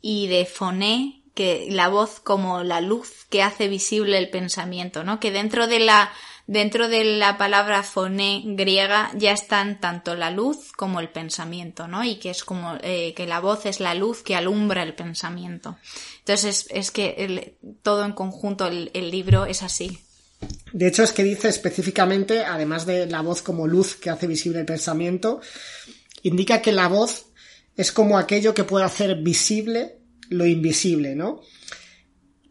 y 0.00 0.26
de 0.26 0.46
foné, 0.46 1.22
que 1.34 1.66
la 1.70 1.88
voz 1.88 2.20
como 2.20 2.62
la 2.62 2.80
luz 2.80 3.26
que 3.28 3.42
hace 3.42 3.68
visible 3.68 4.18
el 4.18 4.30
pensamiento, 4.30 5.04
¿no? 5.04 5.20
Que 5.20 5.30
dentro 5.30 5.66
de 5.66 5.80
la, 5.80 6.12
dentro 6.46 6.88
de 6.88 7.04
la 7.04 7.38
palabra 7.38 7.82
foné 7.82 8.42
griega 8.44 9.10
ya 9.16 9.32
están 9.32 9.80
tanto 9.80 10.14
la 10.14 10.30
luz 10.30 10.72
como 10.76 11.00
el 11.00 11.08
pensamiento, 11.08 11.88
¿no? 11.88 12.04
Y 12.04 12.16
que 12.16 12.30
es 12.30 12.44
como 12.44 12.76
eh, 12.82 13.14
que 13.14 13.26
la 13.26 13.40
voz 13.40 13.66
es 13.66 13.80
la 13.80 13.94
luz 13.94 14.22
que 14.22 14.36
alumbra 14.36 14.82
el 14.82 14.94
pensamiento. 14.94 15.76
Entonces 16.18 16.66
es, 16.70 16.90
que 16.90 17.56
todo 17.82 18.04
en 18.04 18.12
conjunto 18.12 18.66
el, 18.66 19.10
libro 19.10 19.46
es 19.46 19.62
así. 19.62 19.98
De 20.72 20.88
hecho 20.88 21.02
es 21.02 21.12
que 21.12 21.24
dice 21.24 21.48
específicamente, 21.48 22.44
además 22.44 22.84
de 22.84 23.06
la 23.06 23.22
voz 23.22 23.40
como 23.40 23.66
luz 23.66 23.94
que 23.94 24.10
hace 24.10 24.26
visible 24.26 24.60
el 24.60 24.66
pensamiento, 24.66 25.40
indica 26.22 26.60
que 26.60 26.72
la 26.72 26.88
voz 26.88 27.26
es 27.76 27.92
como 27.92 28.18
aquello 28.18 28.54
que 28.54 28.64
puede 28.64 28.84
hacer 28.84 29.16
visible 29.16 29.98
lo 30.28 30.46
invisible, 30.46 31.14
¿no? 31.14 31.40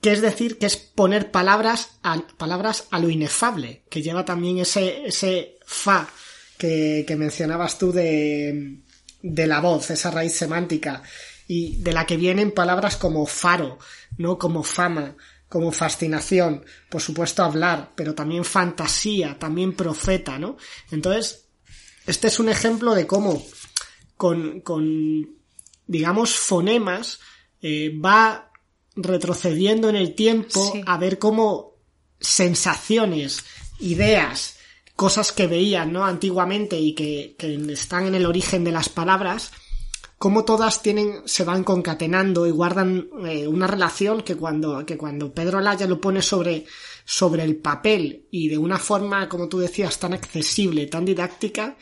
Que 0.04 0.12
es 0.12 0.22
decir, 0.22 0.58
que 0.60 0.66
es 0.66 0.76
poner 0.76 1.32
palabras 1.32 1.92
a, 2.04 2.22
palabras 2.38 2.88
a 2.92 3.00
lo 3.00 3.10
inefable, 3.10 3.86
que 3.90 4.02
lleva 4.02 4.26
también 4.26 4.58
ese, 4.58 5.06
ese 5.06 5.60
fa 5.66 6.10
que, 6.58 7.06
mencionabas 7.18 7.78
tú 7.78 7.94
de, 7.94 8.82
de 9.22 9.48
la 9.48 9.62
voz, 9.62 9.92
esa 9.92 10.12
raíz 10.12 10.34
semántica, 10.34 11.04
y 11.48 11.78
de 11.78 11.94
la 11.94 12.06
que 12.06 12.18
vienen 12.18 12.52
palabras 12.52 12.98
como 12.98 13.26
faro, 13.26 13.80
¿no? 14.18 14.38
Como 14.38 14.64
fama, 14.64 15.16
como 15.48 15.72
fascinación, 15.72 16.66
por 16.90 17.02
supuesto 17.02 17.42
hablar, 17.42 17.92
pero 17.96 18.14
también 18.14 18.44
fantasía, 18.44 19.40
también 19.40 19.72
profeta, 19.72 20.38
¿no? 20.38 20.58
Entonces, 20.92 21.46
este 22.06 22.28
es 22.28 22.42
un 22.42 22.50
ejemplo 22.50 22.94
de 22.94 23.08
cómo 23.08 23.42
con, 24.18 24.60
con 24.60 25.38
digamos, 25.88 26.36
fonemas 26.36 27.22
eh, 27.62 27.98
va 27.98 28.50
retrocediendo 28.96 29.90
en 29.90 29.96
el 29.96 30.16
tiempo 30.16 30.74
a 30.86 30.98
ver 30.98 31.20
cómo 31.20 31.74
sensaciones, 32.20 33.44
ideas, 33.80 34.58
cosas 34.96 35.32
que 35.32 35.48
veían, 35.48 35.92
¿no? 35.92 36.06
Antiguamente 36.06 36.80
y 36.80 36.94
que, 36.94 37.36
están 37.70 38.08
en 38.08 38.16
el 38.16 38.26
origen 38.26 38.64
de 38.64 38.72
las 38.72 38.90
palabras, 38.90 39.52
cómo 40.18 40.46
todas 40.46 40.82
tienen, 40.82 41.24
se 41.26 41.44
van 41.44 41.64
concatenando 41.64 42.48
y 42.48 42.52
guardan 42.52 43.10
eh, 43.26 43.48
una 43.48 43.68
relación 43.68 44.22
que 44.22 44.36
cuando, 44.36 44.86
que 44.86 44.98
cuando 44.98 45.34
Pedro 45.34 45.60
Laya 45.60 45.88
lo 45.88 46.00
pone 46.00 46.22
sobre, 46.22 46.66
sobre 47.04 47.44
el 47.44 47.58
papel 47.58 48.28
y 48.32 48.48
de 48.48 48.58
una 48.58 48.78
forma, 48.78 49.28
como 49.28 49.50
tú 49.50 49.60
decías, 49.60 50.00
tan 50.00 50.14
accesible, 50.14 50.86
tan 50.88 51.04
didáctica, 51.04 51.76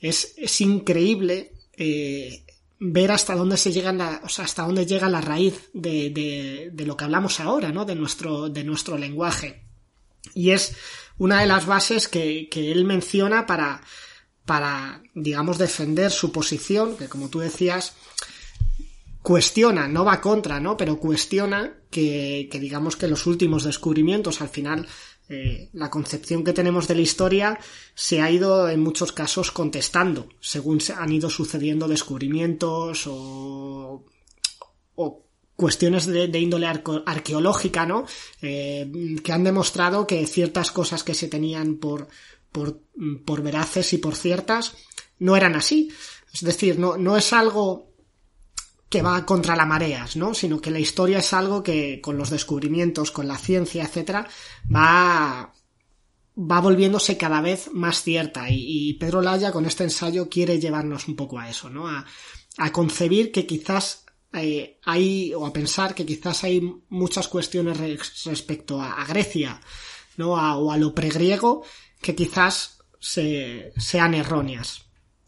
es, 0.00 0.34
es 0.36 0.60
increíble 0.60 1.52
eh, 1.76 2.43
ver 2.80 3.12
hasta 3.12 3.34
dónde 3.34 3.56
se 3.56 3.72
llega 3.72 3.92
la, 3.92 4.20
o 4.24 4.28
sea, 4.28 4.44
hasta 4.44 4.62
dónde 4.62 4.86
llega 4.86 5.08
la 5.08 5.20
raíz 5.20 5.70
de, 5.72 6.10
de, 6.10 6.70
de, 6.72 6.86
lo 6.86 6.96
que 6.96 7.04
hablamos 7.04 7.40
ahora, 7.40 7.72
¿no? 7.72 7.84
De 7.84 7.94
nuestro, 7.94 8.48
de 8.48 8.64
nuestro 8.64 8.98
lenguaje. 8.98 9.64
Y 10.34 10.50
es 10.50 10.74
una 11.18 11.40
de 11.40 11.46
las 11.46 11.66
bases 11.66 12.08
que, 12.08 12.48
que 12.50 12.72
él 12.72 12.84
menciona 12.84 13.46
para, 13.46 13.80
para, 14.44 15.02
digamos, 15.14 15.58
defender 15.58 16.10
su 16.10 16.32
posición, 16.32 16.96
que 16.96 17.08
como 17.08 17.28
tú 17.28 17.40
decías, 17.40 17.94
cuestiona, 19.22 19.88
no 19.88 20.04
va 20.04 20.20
contra, 20.20 20.60
¿no? 20.60 20.76
Pero 20.76 20.98
cuestiona 20.98 21.74
que, 21.90 22.48
que 22.50 22.60
digamos 22.60 22.96
que 22.96 23.08
los 23.08 23.26
últimos 23.26 23.64
descubrimientos 23.64 24.40
al 24.40 24.48
final 24.48 24.86
eh, 25.28 25.70
la 25.72 25.90
concepción 25.90 26.44
que 26.44 26.52
tenemos 26.52 26.86
de 26.86 26.94
la 26.94 27.00
historia 27.00 27.58
se 27.94 28.20
ha 28.20 28.30
ido 28.30 28.68
en 28.68 28.80
muchos 28.80 29.12
casos 29.12 29.50
contestando 29.50 30.28
según 30.40 30.82
se 30.82 30.92
han 30.92 31.12
ido 31.12 31.30
sucediendo 31.30 31.88
descubrimientos 31.88 33.06
o, 33.06 34.04
o 34.96 35.24
cuestiones 35.56 36.06
de, 36.06 36.38
índole 36.38 36.66
arqueológica, 36.66 37.86
¿no? 37.86 38.06
Eh, 38.42 38.90
que 39.22 39.32
han 39.32 39.44
demostrado 39.44 40.06
que 40.06 40.26
ciertas 40.26 40.70
cosas 40.70 41.04
que 41.04 41.14
se 41.14 41.28
tenían 41.28 41.76
por, 41.76 42.08
por, 42.50 42.80
por 43.24 43.42
veraces 43.42 43.92
y 43.92 43.98
por 43.98 44.16
ciertas 44.16 44.74
no 45.18 45.36
eran 45.36 45.54
así. 45.54 45.90
Es 46.32 46.42
decir, 46.42 46.78
no, 46.78 46.96
no 46.96 47.16
es 47.16 47.32
algo 47.32 47.93
que 48.88 49.02
va 49.02 49.26
contra 49.26 49.56
las 49.56 49.66
mareas, 49.66 50.16
¿no? 50.16 50.34
Sino 50.34 50.60
que 50.60 50.70
la 50.70 50.78
historia 50.78 51.18
es 51.18 51.32
algo 51.32 51.62
que 51.62 52.00
con 52.00 52.16
los 52.16 52.30
descubrimientos, 52.30 53.10
con 53.10 53.26
la 53.26 53.38
ciencia, 53.38 53.84
etcétera, 53.84 54.28
va 54.74 55.52
va 56.36 56.60
volviéndose 56.60 57.16
cada 57.16 57.40
vez 57.40 57.70
más 57.72 58.02
cierta 58.02 58.46
y, 58.50 58.94
Pedro 58.94 59.22
Laya 59.22 59.52
con 59.52 59.66
este 59.66 59.84
ensayo 59.84 60.28
quiere 60.28 60.58
llevarnos 60.58 61.06
un 61.06 61.14
poco 61.14 61.38
a 61.38 61.48
eso, 61.48 61.70
¿no? 61.70 61.86
A, 61.88 62.04
a 62.58 62.72
concebir 62.72 63.30
que 63.30 63.46
quizás 63.46 64.04
eh, 64.32 64.80
hay, 64.84 65.32
o 65.32 65.46
a 65.46 65.52
pensar 65.52 65.94
que 65.94 66.04
quizás 66.04 66.42
hay 66.42 66.60
muchas 66.88 67.28
cuestiones 67.28 67.78
respecto 68.24 68.82
a, 68.82 69.04
Grecia, 69.04 69.60
¿no? 70.16 70.32
o 70.32 70.72
a 70.72 70.76
lo 70.76 70.92
pregriego 70.92 71.64
que 72.00 72.16
quizás 72.16 72.78
se, 72.98 73.72
sean 73.76 74.14
erróneas 74.14 74.84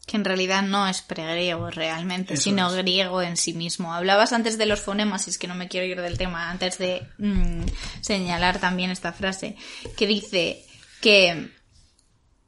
que 0.07 0.15
en 0.15 0.23
realidad 0.23 0.63
no 0.63 0.87
es 0.87 1.01
pregriego 1.01 1.69
realmente, 1.69 2.37
sino 2.37 2.71
griego 2.71 3.21
en 3.21 3.35
sí 3.35 3.53
mismo. 3.53 3.93
Hablabas 3.93 4.31
antes 4.31 4.57
de 4.57 4.65
los 4.65 4.79
fonemas, 4.79 5.27
y 5.27 5.31
es 5.31 5.37
que 5.37 5.49
no 5.49 5.53
me 5.53 5.67
quiero 5.67 5.85
ir 5.85 6.01
del 6.01 6.17
tema, 6.17 6.49
antes 6.49 6.77
de 6.77 7.05
mm, 7.17 7.65
señalar 7.99 8.59
también 8.59 8.89
esta 8.89 9.11
frase, 9.11 9.57
que 9.97 10.07
dice 10.07 10.65
que 11.01 11.51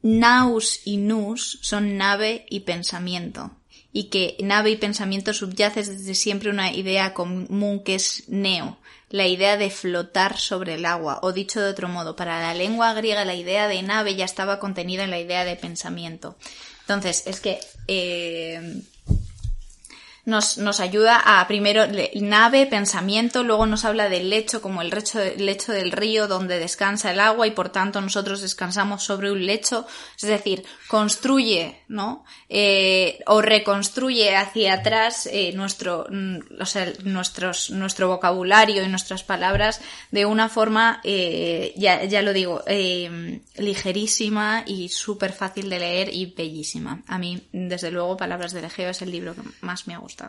naus 0.00 0.80
y 0.86 0.96
nus 0.96 1.58
son 1.60 1.98
nave 1.98 2.46
y 2.48 2.60
pensamiento, 2.60 3.50
y 3.92 4.04
que 4.04 4.38
nave 4.40 4.70
y 4.70 4.76
pensamiento 4.76 5.34
subyace 5.34 5.84
desde 5.84 6.14
siempre 6.14 6.48
una 6.48 6.72
idea 6.72 7.12
común 7.12 7.82
que 7.84 7.96
es 7.96 8.24
neo, 8.28 8.78
la 9.10 9.26
idea 9.26 9.58
de 9.58 9.68
flotar 9.68 10.38
sobre 10.38 10.76
el 10.76 10.86
agua, 10.86 11.18
o 11.22 11.32
dicho 11.32 11.60
de 11.60 11.68
otro 11.68 11.88
modo, 11.88 12.16
para 12.16 12.40
la 12.40 12.54
lengua 12.54 12.94
griega 12.94 13.26
la 13.26 13.34
idea 13.34 13.68
de 13.68 13.82
nave 13.82 14.14
ya 14.14 14.24
estaba 14.24 14.60
contenida 14.60 15.04
en 15.04 15.10
la 15.10 15.18
idea 15.18 15.44
de 15.44 15.56
pensamiento. 15.56 16.38
Entonces, 16.90 17.22
es 17.26 17.38
que 17.38 17.60
eh, 17.86 18.82
nos, 20.30 20.56
nos, 20.56 20.80
ayuda 20.80 21.20
a 21.24 21.46
primero 21.46 21.84
nave, 22.14 22.66
pensamiento, 22.66 23.42
luego 23.42 23.66
nos 23.66 23.84
habla 23.84 24.08
del 24.08 24.30
lecho 24.30 24.62
como 24.62 24.80
el 24.80 24.90
lecho, 24.90 25.18
lecho 25.36 25.72
del 25.72 25.92
río 25.92 26.28
donde 26.28 26.58
descansa 26.58 27.10
el 27.10 27.20
agua 27.20 27.46
y 27.46 27.50
por 27.50 27.68
tanto 27.68 28.00
nosotros 28.00 28.40
descansamos 28.40 29.02
sobre 29.02 29.30
un 29.30 29.44
lecho, 29.44 29.86
es 30.16 30.28
decir, 30.28 30.64
construye, 30.88 31.82
¿no? 31.88 32.24
Eh, 32.48 33.18
o 33.26 33.40
reconstruye 33.40 34.34
hacia 34.36 34.74
atrás 34.74 35.28
eh, 35.30 35.52
nuestro, 35.54 36.06
mm, 36.10 36.38
o 36.60 36.66
sea, 36.66 36.92
nuestros, 37.04 37.70
nuestro 37.70 38.08
vocabulario 38.08 38.84
y 38.84 38.88
nuestras 38.88 39.22
palabras 39.22 39.80
de 40.10 40.26
una 40.26 40.48
forma, 40.48 41.00
eh, 41.04 41.72
ya, 41.76 42.04
ya 42.04 42.22
lo 42.22 42.32
digo, 42.32 42.62
ligerísima 43.56 44.64
y 44.66 44.88
súper 44.88 45.32
fácil 45.32 45.68
de 45.70 45.78
leer 45.78 46.14
y 46.14 46.26
bellísima. 46.26 47.02
A 47.06 47.18
mí, 47.18 47.48
desde 47.52 47.90
luego, 47.90 48.16
Palabras 48.16 48.52
del 48.52 48.64
Egeo 48.64 48.90
es 48.90 49.02
el 49.02 49.10
libro 49.10 49.34
que 49.34 49.42
más 49.60 49.86
me 49.86 49.94
ha 49.94 49.98
gustado. 49.98 50.19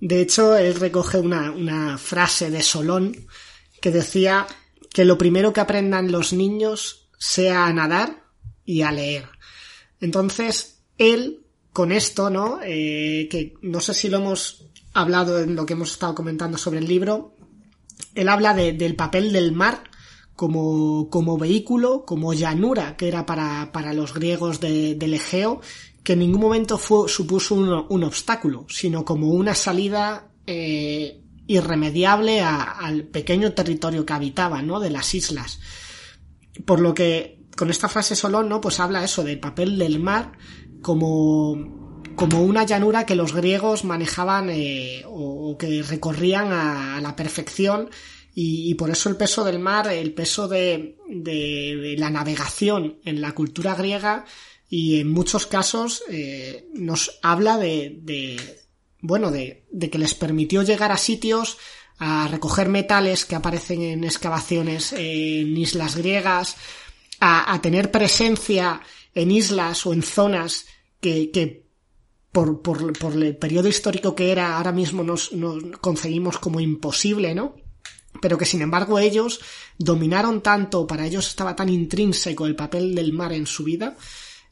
De 0.00 0.20
hecho, 0.20 0.56
él 0.56 0.74
recoge 0.74 1.18
una, 1.18 1.96
frase 1.98 2.50
de 2.50 2.62
Solón 2.62 3.16
que 3.80 3.90
decía 3.90 4.46
que 4.92 5.04
lo 5.04 5.16
primero 5.16 5.52
que 5.52 5.60
aprendan 5.60 6.12
los 6.12 6.32
niños 6.32 7.08
sea 7.18 7.66
a 7.66 7.72
nadar 7.72 8.24
y 8.64 8.82
a 8.82 8.92
leer. 8.92 9.28
Entonces, 10.00 10.82
él 10.98 11.46
con 11.72 11.92
esto, 11.92 12.30
¿no? 12.30 12.58
Eh, 12.62 13.28
que 13.30 13.54
no 13.62 13.80
sé 13.80 13.94
si 13.94 14.08
lo 14.08 14.18
hemos 14.18 14.66
hablado 14.92 15.38
en 15.38 15.54
lo 15.54 15.64
que 15.64 15.72
hemos 15.72 15.92
estado 15.92 16.14
comentando 16.14 16.58
sobre 16.58 16.80
el 16.80 16.88
libro, 16.88 17.36
él 18.14 18.28
habla 18.28 18.54
del 18.54 18.96
papel 18.96 19.32
del 19.32 19.52
mar 19.52 19.84
como, 20.34 21.08
como 21.10 21.38
vehículo, 21.38 22.04
como 22.04 22.34
llanura 22.34 22.96
que 22.96 23.08
era 23.08 23.24
para, 23.26 23.70
para 23.72 23.92
los 23.92 24.12
griegos 24.12 24.60
de, 24.60 24.94
del 24.94 25.14
Egeo, 25.14 25.60
que 26.02 26.14
en 26.14 26.20
ningún 26.20 26.40
momento 26.40 26.78
fue, 26.78 27.08
supuso 27.08 27.54
un, 27.54 28.04
obstáculo, 28.04 28.66
sino 28.68 29.04
como 29.04 29.28
una 29.28 29.54
salida 29.54 30.28
eh, 30.46 31.20
irremediable 31.46 32.40
al 32.40 33.04
pequeño 33.04 33.52
territorio 33.52 34.04
que 34.04 34.12
habitaba, 34.12 34.62
¿no? 34.62 34.80
De 34.80 34.90
las 34.90 35.14
islas. 35.14 35.60
Por 36.64 36.80
lo 36.80 36.94
que 36.94 37.42
con 37.56 37.70
esta 37.70 37.88
frase 37.88 38.16
solo, 38.16 38.42
¿no? 38.42 38.60
Pues 38.60 38.80
habla 38.80 39.04
eso 39.04 39.22
del 39.22 39.38
papel 39.38 39.78
del 39.78 40.00
mar 40.00 40.32
como, 40.80 42.02
como 42.16 42.42
una 42.42 42.64
llanura 42.64 43.06
que 43.06 43.14
los 43.14 43.34
griegos 43.34 43.84
manejaban 43.84 44.50
eh, 44.50 45.04
o, 45.06 45.56
que 45.58 45.82
recorrían 45.82 46.52
a, 46.52 47.00
la 47.00 47.14
perfección 47.14 47.90
y, 48.34 48.74
por 48.76 48.88
eso 48.88 49.10
el 49.10 49.16
peso 49.16 49.44
del 49.44 49.58
mar, 49.58 49.88
el 49.88 50.14
peso 50.14 50.48
de, 50.48 50.96
de, 51.06 51.94
la 51.98 52.08
navegación 52.08 52.98
en 53.04 53.20
la 53.20 53.32
cultura 53.32 53.74
griega 53.74 54.24
y 54.74 55.00
en 55.00 55.12
muchos 55.12 55.46
casos 55.46 56.02
eh, 56.08 56.66
nos 56.72 57.18
habla 57.22 57.58
de, 57.58 57.98
de 58.00 58.40
bueno, 59.02 59.30
de, 59.30 59.66
de 59.70 59.90
que 59.90 59.98
les 59.98 60.14
permitió 60.14 60.62
llegar 60.62 60.90
a 60.92 60.96
sitios 60.96 61.58
a 61.98 62.26
recoger 62.26 62.70
metales 62.70 63.26
que 63.26 63.34
aparecen 63.34 63.82
en 63.82 64.02
excavaciones 64.02 64.94
en 64.94 65.54
islas 65.58 65.94
griegas, 65.94 66.56
a, 67.20 67.60
tener 67.60 67.90
presencia 67.90 68.80
en 69.14 69.30
islas 69.30 69.84
o 69.84 69.92
en 69.92 70.02
zonas 70.02 70.64
que, 71.02 71.30
que 71.30 71.66
por, 72.32 72.62
por, 72.62 72.98
por, 72.98 73.12
el 73.12 73.36
periodo 73.36 73.68
histórico 73.68 74.14
que 74.14 74.32
era, 74.32 74.56
ahora 74.56 74.72
mismo 74.72 75.04
nos, 75.04 75.32
nos 75.32 75.62
conseguimos 75.82 76.38
como 76.38 76.60
imposible, 76.60 77.34
¿no? 77.34 77.56
Pero 78.22 78.38
que 78.38 78.46
sin 78.46 78.62
embargo 78.62 78.98
ellos 78.98 79.38
dominaron 79.76 80.42
tanto, 80.42 80.86
para 80.86 81.06
ellos 81.06 81.28
estaba 81.28 81.54
tan 81.54 81.68
intrínseco 81.68 82.46
el 82.46 82.56
papel 82.56 82.94
del 82.94 83.12
mar 83.12 83.34
en 83.34 83.46
su 83.46 83.64
vida, 83.64 83.98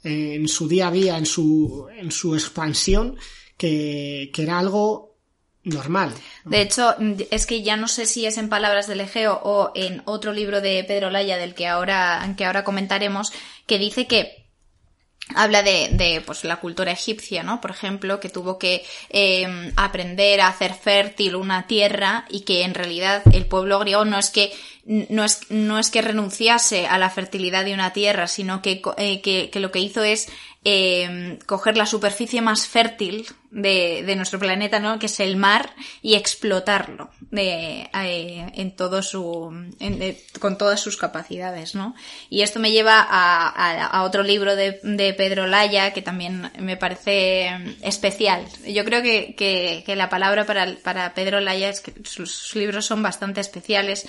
en 0.03 0.49
su 0.49 0.69
día 0.69 0.89
a 0.89 0.91
día, 0.91 1.19
en 1.19 1.27
su, 1.27 1.89
en 1.97 2.11
su 2.11 2.35
expansión, 2.35 3.17
que, 3.57 4.31
que 4.33 4.43
era 4.43 4.59
algo 4.59 5.11
normal. 5.63 6.15
De 6.45 6.63
hecho, 6.63 6.95
es 7.31 7.47
que 7.47 7.63
ya 7.63 7.77
no 7.77 7.89
sé 7.89 8.07
si 8.07 8.25
es 8.25 8.39
en 8.39 8.49
Palabras 8.49 8.87
del 8.87 9.01
Egeo 9.01 9.39
o 9.43 9.73
en 9.75 10.03
otro 10.07 10.33
libro 10.33 10.61
de 10.61 10.83
Pedro 10.85 11.11
Laya 11.11 11.37
del 11.37 11.55
que 11.55 11.67
ahora, 11.67 12.35
que 12.37 12.45
ahora 12.45 12.65
comentaremos, 12.65 13.33
que 13.67 13.79
dice 13.79 14.07
que 14.07 14.40
habla 15.35 15.63
de, 15.63 15.89
de 15.93 16.23
pues 16.25 16.45
la 16.45 16.57
cultura 16.57 16.93
egipcia, 16.93 17.43
¿no? 17.43 17.61
Por 17.61 17.71
ejemplo, 17.71 18.21
que 18.21 18.29
tuvo 18.29 18.59
que 18.59 18.85
eh, 19.11 19.73
aprender 19.77 20.41
a 20.41 20.49
hacer 20.49 20.75
fértil 20.75 21.37
una 21.37 21.67
tierra 21.67 22.25
y 22.29 22.41
que 22.41 22.63
en 22.65 22.75
realidad 22.75 23.23
el 23.33 23.47
pueblo 23.47 23.79
griego 23.79 24.05
no 24.05 24.19
es 24.19 24.31
que 24.31 24.53
no 24.85 25.25
es, 25.25 25.51
no 25.51 25.79
es 25.79 25.91
que 25.91 26.03
renunciase 26.03 26.87
a 26.87 26.99
la 26.99 27.11
fertilidad 27.11 27.65
de 27.65 27.75
una 27.75 27.93
tierra, 27.93 28.27
sino 28.27 28.61
que, 28.63 28.83
eh, 28.97 29.21
que, 29.21 29.51
que 29.51 29.61
lo 29.61 29.71
que 29.71 29.79
hizo 29.79 30.03
es 30.03 30.29
eh, 30.63 31.39
coger 31.47 31.79
la 31.79 31.87
superficie 31.87 32.43
más 32.43 32.67
fértil 32.67 33.27
de, 33.51 34.15
nuestro 34.15 34.39
planeta, 34.39 34.79
¿no? 34.79 34.99
Que 34.99 35.07
es 35.07 35.19
el 35.21 35.37
mar 35.37 35.75
y 36.03 36.15
explotarlo 36.15 37.11
eh, 37.33 37.89
en 37.93 38.77
todo 38.77 39.03
su, 39.03 39.51
con 40.39 40.59
todas 40.59 40.81
sus 40.81 40.99
capacidades, 40.99 41.75
¿no? 41.75 41.95
Y 42.29 42.43
esto 42.43 42.61
me 42.61 42.73
lleva 42.73 43.07
a, 43.09 44.03
otro 44.03 44.23
libro 44.23 44.55
de, 44.55 45.15
Pedro 45.17 45.47
Laya 45.47 45.95
que 45.95 46.03
también 46.03 46.51
me 46.59 46.77
parece 46.77 47.77
especial. 47.81 48.45
Yo 48.67 48.85
creo 48.85 49.03
que, 49.03 49.83
la 49.97 50.11
palabra 50.11 50.45
para, 50.45 50.77
para 50.83 51.15
Pedro 51.15 51.41
Laya 51.41 51.71
es 51.71 51.81
que 51.81 51.95
sus 52.05 52.55
libros 52.55 52.85
son 52.85 53.03
bastante 53.03 53.41
especiales 53.41 54.07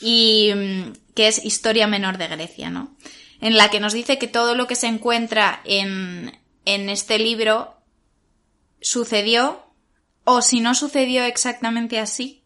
y 0.00 0.52
mm, 0.54 0.92
que 1.14 1.28
es 1.28 1.42
Historia 1.42 1.86
Menor 1.86 2.18
de 2.18 2.28
Grecia, 2.28 2.68
¿no? 2.68 2.94
En 3.40 3.56
la 3.56 3.70
que 3.70 3.80
nos 3.80 3.92
dice 3.92 4.18
que 4.18 4.28
todo 4.28 4.54
lo 4.54 4.66
que 4.66 4.74
se 4.74 4.86
encuentra 4.86 5.60
en, 5.64 6.38
en 6.64 6.88
este 6.88 7.18
libro 7.18 7.76
sucedió, 8.80 9.64
o 10.24 10.42
si 10.42 10.60
no 10.60 10.74
sucedió 10.74 11.24
exactamente 11.24 11.98
así, 11.98 12.44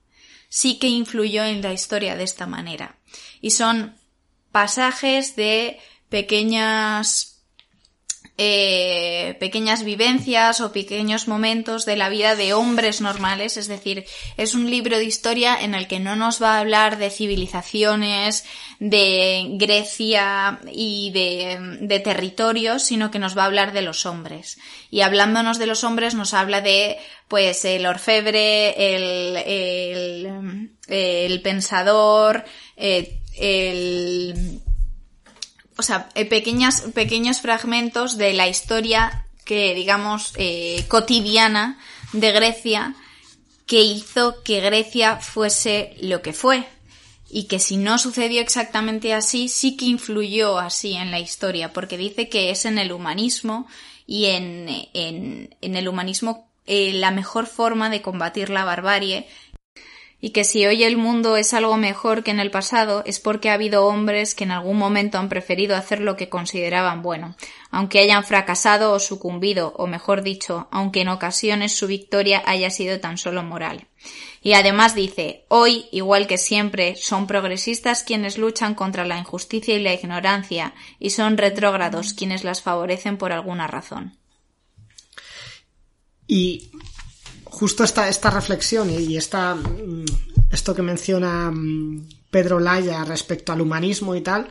sí 0.49 0.79
que 0.79 0.89
influyó 0.89 1.45
en 1.45 1.63
la 1.63 1.73
historia 1.73 2.17
de 2.17 2.25
esta 2.25 2.47
manera. 2.47 2.99
Y 3.41 3.51
son 3.51 3.97
pasajes 4.53 5.37
de 5.37 5.79
pequeñas 6.09 7.40
eh, 8.43 9.37
pequeñas 9.39 9.85
vivencias 9.85 10.63
o 10.63 10.73
pequeños 10.73 11.29
momentos 11.29 11.85
de 11.85 11.95
la 11.95 12.09
vida 12.09 12.37
de 12.37 12.55
hombres 12.55 13.03
normales, 13.03 13.59
es 13.59 13.69
decir, 13.69 14.07
es 14.39 14.55
un 14.55 14.71
libro 14.71 14.97
de 14.97 15.05
historia 15.05 15.61
en 15.61 15.75
el 15.75 15.87
que 15.87 16.01
no 16.01 16.17
nos 16.17 16.43
va 16.43 16.57
a 16.57 16.61
hablar 16.61 16.97
de 16.97 17.11
civilizaciones, 17.11 18.47
de 18.79 19.45
Grecia 19.59 20.59
y 20.73 21.11
de, 21.11 22.01
territorios, 22.01 22.83
sino 22.83 23.11
que 23.11 23.19
nos 23.19 23.37
va 23.37 23.43
a 23.43 23.47
hablar 23.47 23.75
de 23.75 23.83
los 23.83 24.07
hombres. 24.07 24.57
Y 24.91 25.03
hablándonos 25.03 25.59
de 25.59 25.67
los 25.67 25.85
hombres 25.85 26.15
nos 26.15 26.33
habla 26.33 26.63
de, 26.63 26.97
pues, 27.29 27.67
el 27.67 27.85
orfebre, 27.85 28.75
el 30.89 31.43
pensador, 31.43 32.43
eh, 32.79 33.21
el 33.37 34.60
o 35.81 35.83
sea, 35.83 36.11
eh, 36.15 36.27
pequeñas, 36.27 36.83
pequeños 36.95 37.41
fragmentos 37.41 38.19
de 38.19 38.35
la 38.35 38.49
historia 38.49 39.27
que, 39.45 39.75
digamos, 39.75 40.35
eh, 40.37 40.85
cotidiana 40.89 41.79
de 42.13 42.33
Grecia 42.33 42.95
que 43.67 43.83
hizo 43.83 44.43
que 44.43 44.61
Grecia 44.61 45.17
fuese 45.17 45.97
lo 46.01 46.21
que 46.21 46.33
fue. 46.33 46.69
Y 47.31 47.45
que 47.45 47.61
si 47.61 47.77
no 47.77 47.97
sucedió 47.97 48.43
exactamente 48.43 49.15
así, 49.15 49.49
sí 49.49 49.77
que 49.77 49.87
influyó 49.87 50.59
así 50.59 50.95
en 50.95 51.11
la 51.11 51.21
historia, 51.21 51.73
porque 51.73 51.97
dice 51.97 52.29
que 52.29 52.51
es 52.51 52.67
en 52.67 52.79
el 52.79 52.93
humanismo 52.93 53.67
y 54.07 54.27
en, 54.27 54.67
en, 54.93 55.57
en 55.61 55.77
el 55.77 55.89
humanismo 55.89 56.51
eh, 56.67 56.93
la 56.93 57.11
mejor 57.11 57.47
forma 57.47 57.89
de 57.89 58.03
combatir 58.03 58.51
la 58.51 58.65
barbarie 58.65 59.27
y 60.21 60.31
que 60.31 60.45
si 60.45 60.67
hoy 60.67 60.85
el 60.85 60.97
mundo 60.97 61.37
es 61.37 61.55
algo 61.55 61.77
mejor 61.77 62.23
que 62.23 62.31
en 62.31 62.41
el 62.41 62.51
pasado 62.51 63.03
es 63.07 63.21
porque 63.21 63.51
ha 63.51 63.55
habido 63.55 63.87
hombres 63.87 64.35
que 64.35 64.45
en 64.45 64.51
algún 64.51 64.77
momento 64.77 65.19
han 65.19 65.29
preferido 65.29 65.77
hacer 65.77 66.01
lo 66.01 66.17
que 66.17 66.29
consideraban 66.29 67.03
bueno, 67.03 67.37
aunque 67.71 68.01
hayan 68.01 68.25
fracasado 68.25 68.93
o 68.93 68.99
sucumbido, 68.99 69.73
o 69.77 69.87
mejor 69.87 70.23
dicho, 70.23 70.69
aunque 70.71 71.01
en 71.01 71.09
ocasiones 71.09 71.75
su 71.75 71.87
victoria 71.87 72.43
haya 72.45 72.71
sido 72.71 73.01
tan 73.01 73.17
solo 73.17 73.43
moral. 73.43 73.87
Y 74.43 74.55
además 74.55 74.95
dice, 74.95 75.45
hoy, 75.49 75.87
igual 75.93 76.27
que 76.27 76.39
siempre, 76.39 76.97
son 76.97 77.27
progresistas 77.27 78.03
quienes 78.03 78.39
luchan 78.39 78.75
contra 78.75 79.05
la 79.05 79.19
injusticia 79.19 79.75
y 79.75 79.83
la 79.83 79.93
ignorancia, 79.93 80.75
y 80.99 81.11
son 81.11 81.37
retrógrados 81.37 82.15
quienes 82.15 82.45
las 82.45 82.63
favorecen 82.63 83.19
por 83.19 83.33
alguna 83.33 83.67
razón. 83.67 84.17
Y 86.27 86.71
justo 87.51 87.85
esta, 87.85 88.09
esta 88.09 88.31
reflexión 88.31 88.89
y 88.91 89.17
esta, 89.17 89.55
mm, 89.55 90.05
esto 90.51 90.75
que 90.75 90.83
menciona 90.83 91.51
mm, 91.51 92.09
Pedro 92.31 92.61
Laya 92.61 93.05
respecto 93.05 93.53
al 93.53 93.61
humanismo 93.61 94.15
y 94.15 94.21
tal, 94.23 94.49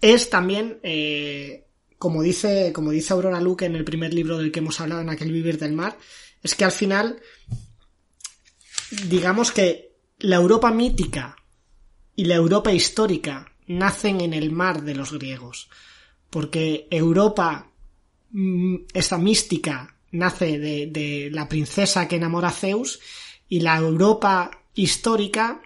es 0.00 0.28
también, 0.28 0.80
eh, 0.82 1.66
como, 1.98 2.22
dice, 2.22 2.72
como 2.72 2.90
dice 2.90 3.12
Aurora 3.12 3.40
Luque 3.40 3.66
en 3.66 3.76
el 3.76 3.84
primer 3.84 4.12
libro 4.12 4.38
del 4.38 4.52
que 4.52 4.58
hemos 4.58 4.80
hablado 4.80 5.00
en 5.00 5.10
aquel 5.10 5.32
Vivir 5.32 5.58
del 5.58 5.72
Mar, 5.72 5.98
es 6.42 6.54
que 6.54 6.64
al 6.64 6.72
final, 6.72 7.20
digamos 9.08 9.50
que 9.50 9.96
la 10.18 10.36
Europa 10.36 10.70
mítica 10.70 11.36
y 12.14 12.24
la 12.24 12.34
Europa 12.34 12.72
histórica 12.72 13.52
nacen 13.66 14.20
en 14.20 14.34
el 14.34 14.50
mar 14.50 14.82
de 14.82 14.94
los 14.94 15.12
griegos, 15.12 15.68
porque 16.30 16.88
Europa, 16.90 17.70
mm, 18.30 18.76
esa 18.94 19.18
mística 19.18 19.97
nace 20.12 20.58
de, 20.58 21.28
la 21.32 21.48
princesa 21.48 22.08
que 22.08 22.16
enamora 22.16 22.48
a 22.48 22.52
Zeus 22.52 23.00
y 23.48 23.60
la 23.60 23.76
Europa 23.76 24.50
histórica 24.74 25.60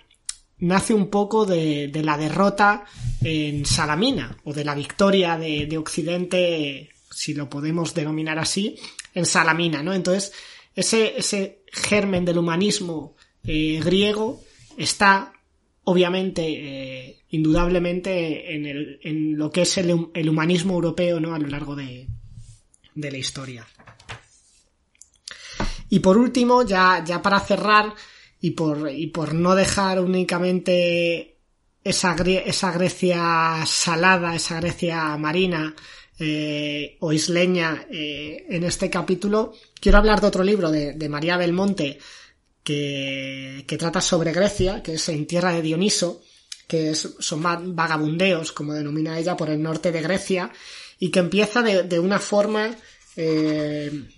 nace 0.59 0.95
un 0.95 1.09
poco 1.09 1.45
de, 1.45 1.91
la 2.03 2.17
derrota 2.17 2.85
en 3.23 3.67
Salamina 3.67 4.37
o 4.45 4.53
de 4.53 4.65
la 4.65 4.75
victoria 4.75 5.37
de, 5.37 5.79
Occidente, 5.79 6.91
si 7.11 7.35
lo 7.35 7.49
podemos 7.49 7.95
denominar 7.95 8.39
así, 8.39 8.77
en 9.15 9.27
Salamina, 9.27 9.83
¿no? 9.83 9.93
Entonces, 9.93 10.33
ese, 10.75 11.19
ese 11.19 11.63
germen 11.73 12.25
del 12.25 12.39
humanismo 12.39 13.17
eh, 13.45 13.81
griego 13.83 14.43
está, 14.79 15.33
obviamente, 15.85 16.43
eh, 16.47 17.23
indudablemente, 17.31 18.55
en, 18.55 18.67
el, 18.67 19.01
en, 19.03 19.37
lo 19.37 19.51
que 19.51 19.63
es 19.63 19.77
el, 19.79 20.09
el, 20.15 20.29
humanismo 20.29 20.75
europeo, 20.75 21.21
¿no? 21.21 21.35
A 21.35 21.39
lo 21.39 21.49
largo 21.49 21.75
de, 21.75 22.07
de 22.95 23.11
la 23.11 23.19
historia. 23.19 23.67
Y 25.93 26.01
por 26.01 26.17
último, 26.17 26.63
ya, 26.63 27.05
ya 27.05 27.21
para 27.21 27.39
cerrar 27.39 27.93
y 28.41 28.53
por, 28.53 28.91
y 28.91 29.09
por 29.09 29.35
no 29.35 29.55
dejar 29.55 30.01
únicamente 30.01 31.37
esa, 31.85 32.17
esa 32.17 32.73
Grecia 32.73 33.63
salada, 33.67 34.35
esa 34.35 34.59
Grecia 34.59 35.15
marina 35.19 35.77
eh, 36.19 36.97
o 37.01 37.13
isleña 37.13 37.87
eh, 37.91 38.47
en 38.49 38.65
este 38.65 38.89
capítulo, 38.89 39.53
quiero 39.79 39.99
hablar 39.99 40.23
de 40.23 40.29
otro 40.29 40.43
libro 40.43 40.71
de, 40.71 41.09
María 41.11 41.37
Belmonte 41.37 41.99
que, 42.65 43.67
que 43.69 43.77
trata 43.77 44.01
sobre 44.01 44.33
Grecia, 44.33 44.83
que 44.83 44.95
es 44.95 45.07
En 45.11 45.27
Tierra 45.27 45.53
de 45.53 45.61
Dioniso, 45.61 46.23
que 46.67 46.93
es, 46.93 47.17
son 47.19 47.43
vagabundeos, 47.77 48.53
como 48.53 48.73
denomina 48.73 49.19
ella, 49.19 49.37
por 49.37 49.51
el 49.51 49.63
norte 49.63 49.93
de 49.93 50.01
Grecia, 50.01 50.51
y 50.99 51.11
que 51.11 51.19
empieza 51.19 51.61
de, 51.61 51.83
de 51.83 51.99
una 51.99 52.19
forma 52.19 52.75
eh, 53.15 54.09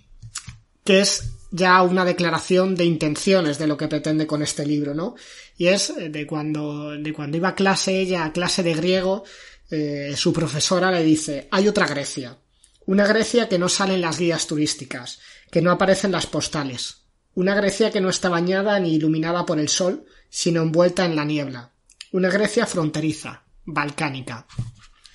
que 0.85 1.01
es 1.01 1.34
ya 1.51 1.81
una 1.81 2.05
declaración 2.05 2.75
de 2.75 2.85
intenciones 2.85 3.57
de 3.57 3.67
lo 3.67 3.77
que 3.77 3.87
pretende 3.87 4.27
con 4.27 4.41
este 4.41 4.65
libro, 4.65 4.93
¿no? 4.93 5.15
Y 5.57 5.67
es 5.67 5.89
eh, 5.91 6.09
de 6.09 6.25
cuando, 6.27 6.91
de 6.91 7.13
cuando 7.13 7.37
iba 7.37 7.49
a 7.49 7.55
clase 7.55 7.99
ella, 7.99 8.25
a 8.25 8.33
clase 8.33 8.63
de 8.63 8.73
griego, 8.73 9.23
eh, 9.69 10.13
su 10.15 10.33
profesora 10.33 10.91
le 10.91 11.03
dice, 11.03 11.47
hay 11.51 11.67
otra 11.67 11.87
Grecia, 11.87 12.37
una 12.85 13.07
Grecia 13.07 13.49
que 13.49 13.57
no 13.57 13.69
sale 13.69 13.95
en 13.95 14.01
las 14.01 14.19
guías 14.19 14.47
turísticas, 14.47 15.19
que 15.49 15.61
no 15.61 15.71
aparece 15.71 16.07
en 16.07 16.13
las 16.13 16.27
postales, 16.27 17.05
una 17.33 17.55
Grecia 17.55 17.91
que 17.91 18.01
no 18.01 18.09
está 18.09 18.29
bañada 18.29 18.79
ni 18.79 18.93
iluminada 18.93 19.45
por 19.45 19.59
el 19.59 19.69
sol, 19.69 20.05
sino 20.29 20.61
envuelta 20.61 21.05
en 21.05 21.15
la 21.15 21.25
niebla, 21.25 21.71
una 22.11 22.29
Grecia 22.29 22.65
fronteriza, 22.65 23.43
balcánica. 23.65 24.45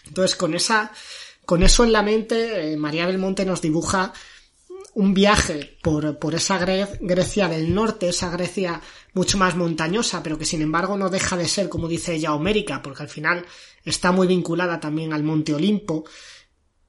Entonces, 0.07 0.37
con 0.37 0.55
esa, 0.55 0.91
con 1.45 1.63
eso 1.63 1.85
en 1.85 1.93
la 1.93 2.03
mente, 2.03 2.73
eh, 2.73 2.77
María 2.77 3.07
Belmonte 3.07 3.45
nos 3.45 3.63
dibuja 3.63 4.13
un 5.01 5.15
viaje 5.15 5.79
por, 5.83 6.19
por 6.19 6.35
esa 6.35 6.59
Grecia 6.59 7.49
del 7.49 7.75
norte, 7.75 8.11
esa 8.11 8.29
Grecia 8.29 8.83
mucho 9.15 9.39
más 9.39 9.57
montañosa, 9.57 10.23
pero 10.23 10.37
que 10.37 10.45
sin 10.45 10.61
embargo 10.61 10.99
no 10.99 11.09
deja 11.09 11.39
de 11.39 11.49
ser, 11.49 11.71
como 11.71 11.89
dice 11.89 12.15
ella, 12.15 12.35
homérica, 12.35 12.83
porque 12.83 13.05
al 13.05 13.09
final 13.09 13.47
está 13.83 14.13
muy 14.13 14.27
vinculada 14.27 14.79
también 14.79 15.15
al 15.15 15.23
Monte 15.23 15.55
Olimpo, 15.55 16.05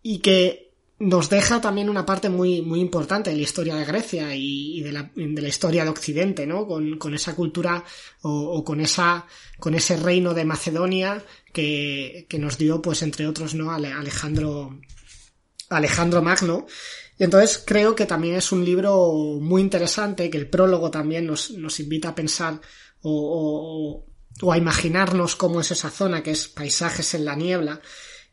y 0.04 0.20
que 0.20 0.74
nos 1.00 1.30
deja 1.30 1.62
también 1.62 1.90
una 1.90 2.06
parte 2.06 2.28
muy, 2.28 2.62
muy 2.62 2.82
importante 2.82 3.30
de 3.30 3.38
la 3.38 3.44
historia 3.44 3.76
de 3.76 3.86
Grecia 3.86 4.36
y, 4.36 4.82
de, 4.82 4.92
la, 4.92 5.10
de, 5.16 5.42
la, 5.42 5.48
historia 5.48 5.86
de 5.86 5.90
Occidente, 5.90 6.46
¿no? 6.46 6.68
Con, 6.68 6.98
con 6.98 7.16
esa 7.16 7.34
cultura 7.34 7.84
o, 8.24 8.62
con 8.66 8.82
esa, 8.82 9.26
con 9.58 9.74
ese 9.74 9.96
reino 9.96 10.34
de 10.34 10.44
Macedonia 10.44 11.24
que, 11.54 12.26
que 12.28 12.40
nos 12.40 12.58
dio, 12.58 12.82
pues, 12.82 13.04
entre 13.04 13.26
otros, 13.26 13.56
¿no? 13.56 13.72
Alejandro, 13.72 14.78
Alejandro 15.70 16.22
Magno, 16.22 16.68
y 17.22 17.24
entonces 17.24 17.64
creo 17.64 17.94
que 17.94 18.08
también 18.08 18.34
es 18.34 18.52
un 18.52 18.66
libro 18.66 19.38
muy 19.40 19.62
interesante, 19.62 20.32
que 20.32 20.40
el 20.40 20.50
prólogo 20.50 20.90
también 20.90 21.28
nos, 21.28 21.52
nos 21.52 21.80
invita 21.80 22.10
a 22.10 22.16
pensar 22.16 22.60
o, 23.04 24.04
o, 24.42 24.52
a 24.52 24.58
imaginarnos 24.58 25.36
cómo 25.36 25.62
es 25.62 25.70
esa 25.70 25.92
zona, 25.92 26.24
que 26.24 26.32
es 26.32 26.48
paisajes 26.48 27.14
en 27.14 27.26
la 27.26 27.36
niebla. 27.36 27.80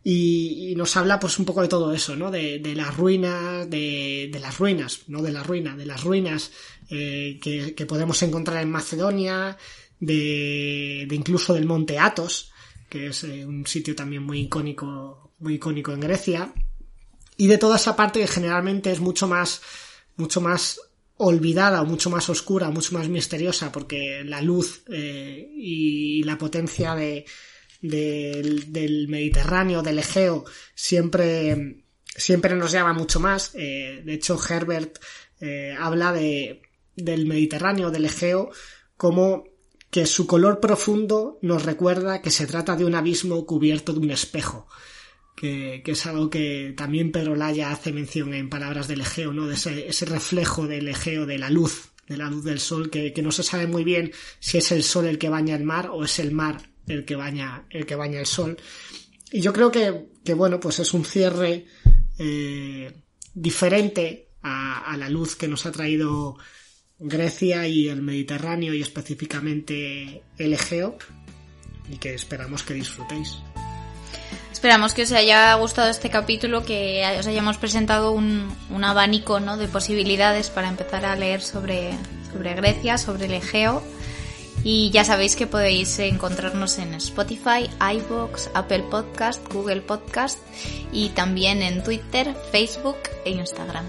Y, 0.02 0.72
nos 0.74 0.96
habla 0.96 1.20
pues 1.20 1.38
un 1.38 1.44
poco 1.44 1.60
de 1.60 1.68
todo 1.68 1.92
eso, 1.92 2.16
¿no? 2.16 2.30
De, 2.30 2.60
de 2.60 2.74
las 2.74 2.96
ruinas, 2.96 3.68
de, 3.68 4.30
de, 4.32 4.40
las 4.40 4.56
ruinas, 4.56 5.02
no 5.08 5.20
de 5.20 5.32
la 5.32 5.42
ruina, 5.42 5.76
de 5.76 5.84
las 5.84 6.02
ruinas 6.02 6.50
eh, 6.88 7.38
que, 7.42 7.74
que, 7.74 7.84
podemos 7.84 8.22
encontrar 8.22 8.62
en 8.62 8.70
Macedonia, 8.70 9.58
de, 10.00 11.04
de 11.06 11.14
incluso 11.14 11.52
del 11.52 11.66
monte 11.66 11.98
Athos, 11.98 12.52
que 12.88 13.08
es 13.08 13.22
eh, 13.24 13.44
un 13.44 13.66
sitio 13.66 13.94
también 13.94 14.22
muy 14.22 14.40
icónico, 14.40 15.34
muy 15.40 15.56
icónico 15.56 15.92
en 15.92 16.00
Grecia, 16.00 16.54
y 17.38 17.46
de 17.46 17.56
toda 17.56 17.76
esa 17.76 17.96
parte 17.96 18.20
que 18.20 18.26
generalmente 18.26 18.90
es 18.90 19.00
mucho 19.00 19.28
más, 19.28 19.62
mucho 20.16 20.40
más 20.40 20.80
olvidada 21.16 21.80
o 21.80 21.86
mucho 21.86 22.10
más 22.10 22.28
oscura, 22.28 22.70
mucho 22.70 22.94
más 22.94 23.08
misteriosa, 23.08 23.70
porque 23.70 24.22
la 24.24 24.42
luz 24.42 24.82
eh, 24.92 25.48
y 25.54 26.24
la 26.24 26.36
potencia 26.36 26.96
de, 26.96 27.24
del 27.80 29.06
Mediterráneo, 29.08 29.82
del 29.82 30.00
Egeo, 30.00 30.44
siempre, 30.74 31.84
siempre 32.04 32.56
nos 32.56 32.72
llama 32.72 32.92
mucho 32.92 33.20
más. 33.20 33.52
Eh, 33.54 34.02
de 34.04 34.14
hecho, 34.14 34.36
Herbert 34.36 34.98
eh, 35.40 35.76
habla 35.78 36.12
de, 36.12 36.62
del 36.96 37.26
Mediterráneo, 37.26 37.92
del 37.92 38.06
Egeo, 38.06 38.50
como 38.96 39.44
que 39.90 40.06
su 40.06 40.26
color 40.26 40.58
profundo 40.58 41.38
nos 41.40 41.62
recuerda 41.64 42.20
que 42.20 42.32
se 42.32 42.48
trata 42.48 42.74
de 42.74 42.84
un 42.84 42.96
abismo 42.96 43.46
cubierto 43.46 43.92
de 43.92 44.00
un 44.00 44.10
espejo 44.10 44.66
que, 45.40 45.82
es 45.84 46.06
algo 46.06 46.30
que 46.30 46.74
también 46.76 47.12
Pedro 47.12 47.36
Laya 47.36 47.70
hace 47.70 47.92
mención 47.92 48.34
en 48.34 48.48
Palabras 48.48 48.88
del 48.88 49.02
Egeo, 49.02 49.32
¿no? 49.32 49.46
De 49.46 49.54
ese, 49.54 50.04
reflejo 50.06 50.66
del 50.66 50.88
Egeo, 50.88 51.26
de 51.26 51.38
la 51.38 51.48
luz, 51.48 51.90
de 52.08 52.16
la 52.16 52.28
luz 52.28 52.44
del 52.44 52.58
sol, 52.58 52.90
que, 52.90 53.12
no 53.22 53.30
se 53.30 53.44
sabe 53.44 53.66
muy 53.66 53.84
bien 53.84 54.12
si 54.40 54.58
es 54.58 54.72
el 54.72 54.82
sol 54.82 55.06
el 55.06 55.18
que 55.18 55.28
baña 55.28 55.54
el 55.54 55.64
mar 55.64 55.90
o 55.92 56.04
es 56.04 56.18
el 56.18 56.32
mar 56.32 56.70
el 56.88 57.04
que 57.04 57.16
baña, 57.16 57.66
el 57.70 57.86
que 57.86 57.94
baña 57.94 58.18
el 58.18 58.26
sol. 58.26 58.56
Y 59.30 59.40
yo 59.40 59.52
creo 59.52 59.70
que, 59.70 60.08
que 60.24 60.34
bueno, 60.34 60.58
pues 60.58 60.78
es 60.78 60.92
un 60.94 61.04
cierre 61.04 61.66
eh, 62.18 62.92
diferente 63.34 64.30
a, 64.42 64.90
a 64.90 64.96
la 64.96 65.08
luz 65.10 65.36
que 65.36 65.48
nos 65.48 65.66
ha 65.66 65.72
traído 65.72 66.36
Grecia 66.98 67.68
y 67.68 67.88
el 67.88 68.02
Mediterráneo 68.02 68.74
y 68.74 68.80
específicamente 68.80 70.22
el 70.38 70.52
Egeo 70.54 70.96
y 71.92 71.98
que 71.98 72.14
esperamos 72.14 72.62
que 72.62 72.74
disfrutéis. 72.74 73.36
Esperamos 74.58 74.92
que 74.92 75.02
os 75.02 75.12
haya 75.12 75.54
gustado 75.54 75.88
este 75.88 76.10
capítulo, 76.10 76.64
que 76.64 77.06
os 77.16 77.28
hayamos 77.28 77.58
presentado 77.58 78.10
un, 78.10 78.50
abanico 78.82 79.38
¿no? 79.38 79.56
de 79.56 79.68
posibilidades 79.68 80.50
para 80.50 80.66
empezar 80.66 81.04
a 81.04 81.14
leer 81.14 81.42
sobre, 81.42 81.92
sobre 82.32 82.54
Grecia, 82.54 82.98
sobre 82.98 83.26
el 83.26 83.34
Egeo. 83.34 83.84
Y 84.64 84.90
ya 84.90 85.04
sabéis 85.04 85.36
que 85.36 85.46
podéis 85.46 85.96
encontrarnos 86.00 86.80
en 86.80 86.94
Spotify, 86.94 87.70
iVoox, 87.78 88.48
Apple 88.52 88.82
Podcast, 88.90 89.40
Google 89.52 89.80
Podcast 89.80 90.40
y 90.90 91.10
también 91.10 91.62
en 91.62 91.84
Twitter, 91.84 92.34
Facebook 92.50 92.98
e 93.24 93.30
Instagram. 93.30 93.84